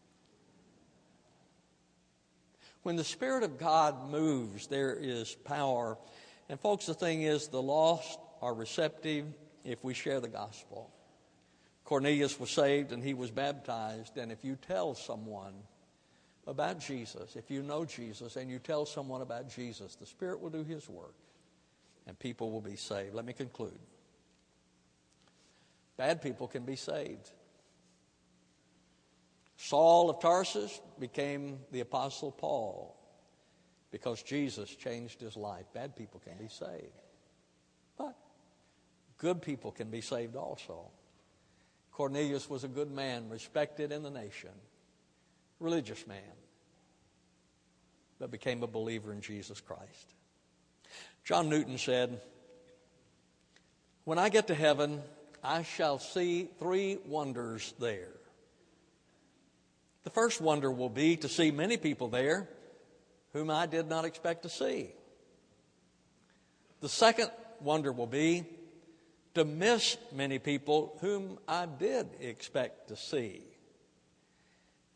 When 2.84 2.96
the 2.96 3.04
Spirit 3.04 3.44
of 3.44 3.60
God 3.60 4.10
moves, 4.10 4.68
there 4.68 4.96
is 4.96 5.36
power. 5.44 5.98
And, 6.50 6.60
folks, 6.60 6.88
the 6.88 6.96
thing 6.96 7.22
is, 7.22 7.48
the 7.48 7.62
lost 7.62 8.20
are 8.42 8.54
receptive 8.54 9.26
if 9.64 9.84
we 9.84 9.94
share 9.94 10.20
the 10.20 10.28
gospel. 10.28 10.92
Cornelius 11.92 12.40
was 12.40 12.50
saved 12.50 12.94
and 12.94 13.04
he 13.04 13.14
was 13.14 13.32
baptized. 13.32 14.18
And 14.18 14.32
if 14.32 14.46
you 14.46 14.56
tell 14.56 14.96
someone 14.96 15.56
about 16.48 16.80
Jesus, 16.80 17.36
if 17.36 17.52
you 17.52 17.62
know 17.64 17.84
Jesus 17.84 18.38
and 18.38 18.50
you 18.50 18.60
tell 18.60 18.86
someone 18.86 19.22
about 19.22 19.50
Jesus, 19.50 19.96
the 19.96 20.06
Spirit 20.06 20.40
will 20.40 20.52
do 20.52 20.64
his 20.64 20.88
work 20.88 21.16
and 22.08 22.18
people 22.18 22.50
will 22.50 22.62
be 22.62 22.78
saved. 22.78 23.14
Let 23.14 23.26
me 23.26 23.34
conclude. 23.34 23.78
Bad 25.98 26.22
people 26.22 26.48
can 26.48 26.64
be 26.64 26.78
saved. 26.78 27.30
Saul 29.58 30.10
of 30.10 30.22
Tarsus 30.22 30.80
became 30.98 31.60
the 31.74 31.82
Apostle 31.82 32.32
Paul 32.32 32.96
because 33.92 34.24
Jesus 34.24 34.74
changed 34.74 35.20
his 35.20 35.36
life. 35.36 35.66
Bad 35.74 35.98
people 35.98 36.22
can 36.24 36.38
be 36.38 36.48
saved. 36.48 37.02
But 37.98 38.16
good 39.18 39.42
people 39.42 39.74
can 39.74 39.90
be 39.90 40.00
saved 40.00 40.38
also. 40.38 40.90
Cornelius 41.92 42.50
was 42.50 42.64
a 42.64 42.68
good 42.68 42.92
man, 42.92 43.30
respected 43.30 43.92
in 43.92 44.04
the 44.04 44.10
nation, 44.10 44.52
religious 45.60 46.08
man, 46.08 46.18
but 48.20 48.32
became 48.32 48.64
a 48.64 48.68
believer 48.68 49.12
in 49.12 49.22
Jesus 49.22 49.60
Christ. 49.60 50.14
John 51.24 51.50
Newton 51.50 51.78
said, 51.78 52.20
When 54.06 54.18
I 54.18 54.30
get 54.30 54.48
to 54.48 54.56
heaven, 54.56 55.02
I 55.44 55.64
shall 55.64 56.00
see 56.00 56.48
three 56.60 56.98
wonders 57.06 57.74
there. 57.80 58.10
The 60.04 60.10
first 60.10 60.42
wonder 60.42 60.72
will 60.72 60.90
be 60.90 61.18
to 61.18 61.30
see 61.30 61.52
many 61.52 61.78
people 61.78 62.08
there 62.08 62.50
whom 63.34 63.50
I 63.50 63.66
did 63.66 63.88
not 63.88 64.06
expect 64.06 64.44
to 64.44 64.50
see. 64.50 64.90
The 66.82 66.90
second 66.90 67.32
wonder 67.60 67.92
will 67.92 68.08
be 68.08 68.46
to 69.34 69.46
miss 69.46 69.98
many 70.12 70.40
people 70.40 70.98
whom 71.02 71.40
I 71.48 71.66
did 71.66 72.08
expect 72.20 72.90
to 72.90 72.96
see. 72.96 73.44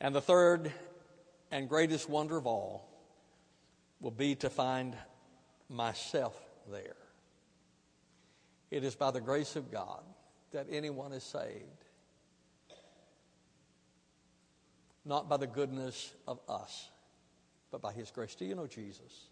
And 0.02 0.14
the 0.14 0.22
third 0.22 0.72
and 1.52 1.70
greatest 1.70 2.10
wonder 2.10 2.38
of 2.38 2.46
all 2.46 2.90
will 4.02 4.12
be 4.12 4.36
to 4.36 4.50
find 4.50 4.96
myself 5.70 6.40
there. 6.70 6.98
It 8.72 8.84
is 8.84 8.96
by 8.96 9.12
the 9.12 9.22
grace 9.22 9.56
of 9.56 9.72
God 9.72 10.04
that 10.52 10.68
anyone 10.70 11.14
is 11.14 11.24
saved, 11.24 11.86
not 15.06 15.30
by 15.30 15.38
the 15.38 15.48
goodness 15.48 16.14
of 16.28 16.40
us, 16.50 16.90
but 17.72 17.82
by 17.82 17.94
His 17.94 18.12
grace. 18.12 18.36
Do 18.36 18.46
you 18.46 18.56
know 18.56 18.68
Jesus? 18.68 19.30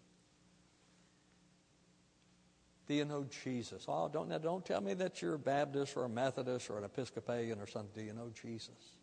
Do 2.86 2.94
you 2.94 3.04
know 3.04 3.26
Jesus? 3.42 3.86
Oh, 3.88 4.08
don't, 4.12 4.28
now 4.28 4.38
don't 4.38 4.64
tell 4.64 4.80
me 4.80 4.94
that 4.94 5.22
you're 5.22 5.34
a 5.34 5.38
Baptist 5.38 5.96
or 5.96 6.04
a 6.04 6.08
Methodist 6.08 6.68
or 6.68 6.78
an 6.78 6.84
Episcopalian 6.84 7.60
or 7.60 7.66
something. 7.66 8.02
Do 8.02 8.02
you 8.02 8.12
know 8.12 8.30
Jesus? 8.42 8.96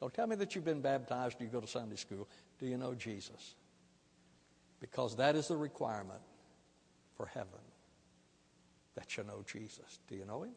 Don't 0.00 0.12
tell 0.12 0.26
me 0.26 0.36
that 0.36 0.54
you've 0.54 0.64
been 0.64 0.80
baptized 0.80 1.40
or 1.40 1.44
you 1.44 1.50
go 1.50 1.60
to 1.60 1.66
Sunday 1.66 1.96
school. 1.96 2.28
Do 2.58 2.66
you 2.66 2.76
know 2.76 2.94
Jesus? 2.94 3.54
Because 4.80 5.16
that 5.16 5.36
is 5.36 5.48
the 5.48 5.56
requirement 5.56 6.20
for 7.16 7.26
heaven 7.26 7.60
that 8.96 9.16
you 9.16 9.24
know 9.24 9.44
Jesus. 9.50 10.00
Do 10.08 10.16
you 10.16 10.24
know 10.24 10.42
him? 10.42 10.52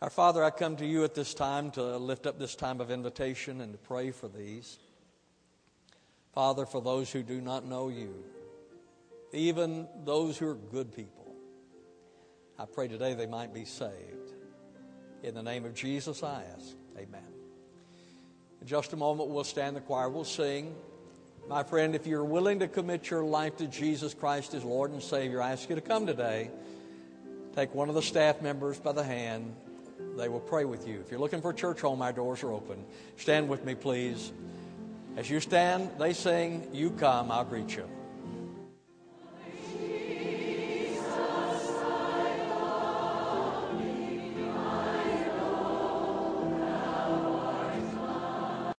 Our 0.00 0.10
Father, 0.10 0.44
I 0.44 0.50
come 0.50 0.76
to 0.76 0.86
you 0.86 1.04
at 1.04 1.14
this 1.14 1.34
time 1.34 1.70
to 1.72 1.96
lift 1.96 2.26
up 2.26 2.38
this 2.38 2.54
time 2.54 2.80
of 2.80 2.90
invitation 2.90 3.60
and 3.60 3.72
to 3.72 3.78
pray 3.78 4.10
for 4.10 4.28
these. 4.28 4.78
Father, 6.34 6.66
for 6.66 6.82
those 6.82 7.10
who 7.10 7.22
do 7.22 7.40
not 7.40 7.64
know 7.64 7.88
you, 7.88 8.12
even 9.34 9.88
those 10.04 10.38
who 10.38 10.48
are 10.48 10.54
good 10.54 10.94
people. 10.94 11.34
I 12.58 12.66
pray 12.66 12.88
today 12.88 13.14
they 13.14 13.26
might 13.26 13.52
be 13.52 13.64
saved. 13.64 14.32
In 15.22 15.34
the 15.34 15.42
name 15.42 15.64
of 15.64 15.74
Jesus, 15.74 16.22
I 16.22 16.44
ask. 16.54 16.76
Amen. 16.96 17.22
In 18.60 18.66
just 18.66 18.92
a 18.92 18.96
moment, 18.96 19.30
we'll 19.30 19.44
stand 19.44 19.76
the 19.76 19.80
choir, 19.80 20.08
we'll 20.08 20.24
sing. 20.24 20.74
My 21.48 21.62
friend, 21.62 21.94
if 21.94 22.06
you're 22.06 22.24
willing 22.24 22.60
to 22.60 22.68
commit 22.68 23.10
your 23.10 23.24
life 23.24 23.56
to 23.58 23.66
Jesus 23.66 24.14
Christ 24.14 24.54
as 24.54 24.64
Lord 24.64 24.92
and 24.92 25.02
Savior, 25.02 25.42
I 25.42 25.52
ask 25.52 25.68
you 25.68 25.74
to 25.74 25.82
come 25.82 26.06
today. 26.06 26.50
Take 27.54 27.74
one 27.74 27.88
of 27.88 27.94
the 27.94 28.02
staff 28.02 28.40
members 28.40 28.78
by 28.78 28.92
the 28.92 29.04
hand. 29.04 29.54
They 30.16 30.28
will 30.28 30.40
pray 30.40 30.64
with 30.64 30.88
you. 30.88 31.00
If 31.00 31.10
you're 31.10 31.20
looking 31.20 31.42
for 31.42 31.50
a 31.50 31.54
church 31.54 31.80
home, 31.80 32.00
our 32.02 32.12
doors 32.12 32.42
are 32.42 32.52
open. 32.52 32.84
Stand 33.16 33.48
with 33.48 33.64
me, 33.64 33.74
please. 33.74 34.32
As 35.16 35.28
you 35.28 35.40
stand, 35.40 35.90
they 35.98 36.12
sing, 36.12 36.68
You 36.72 36.90
come, 36.90 37.30
I'll 37.30 37.44
greet 37.44 37.76
you. 37.76 37.88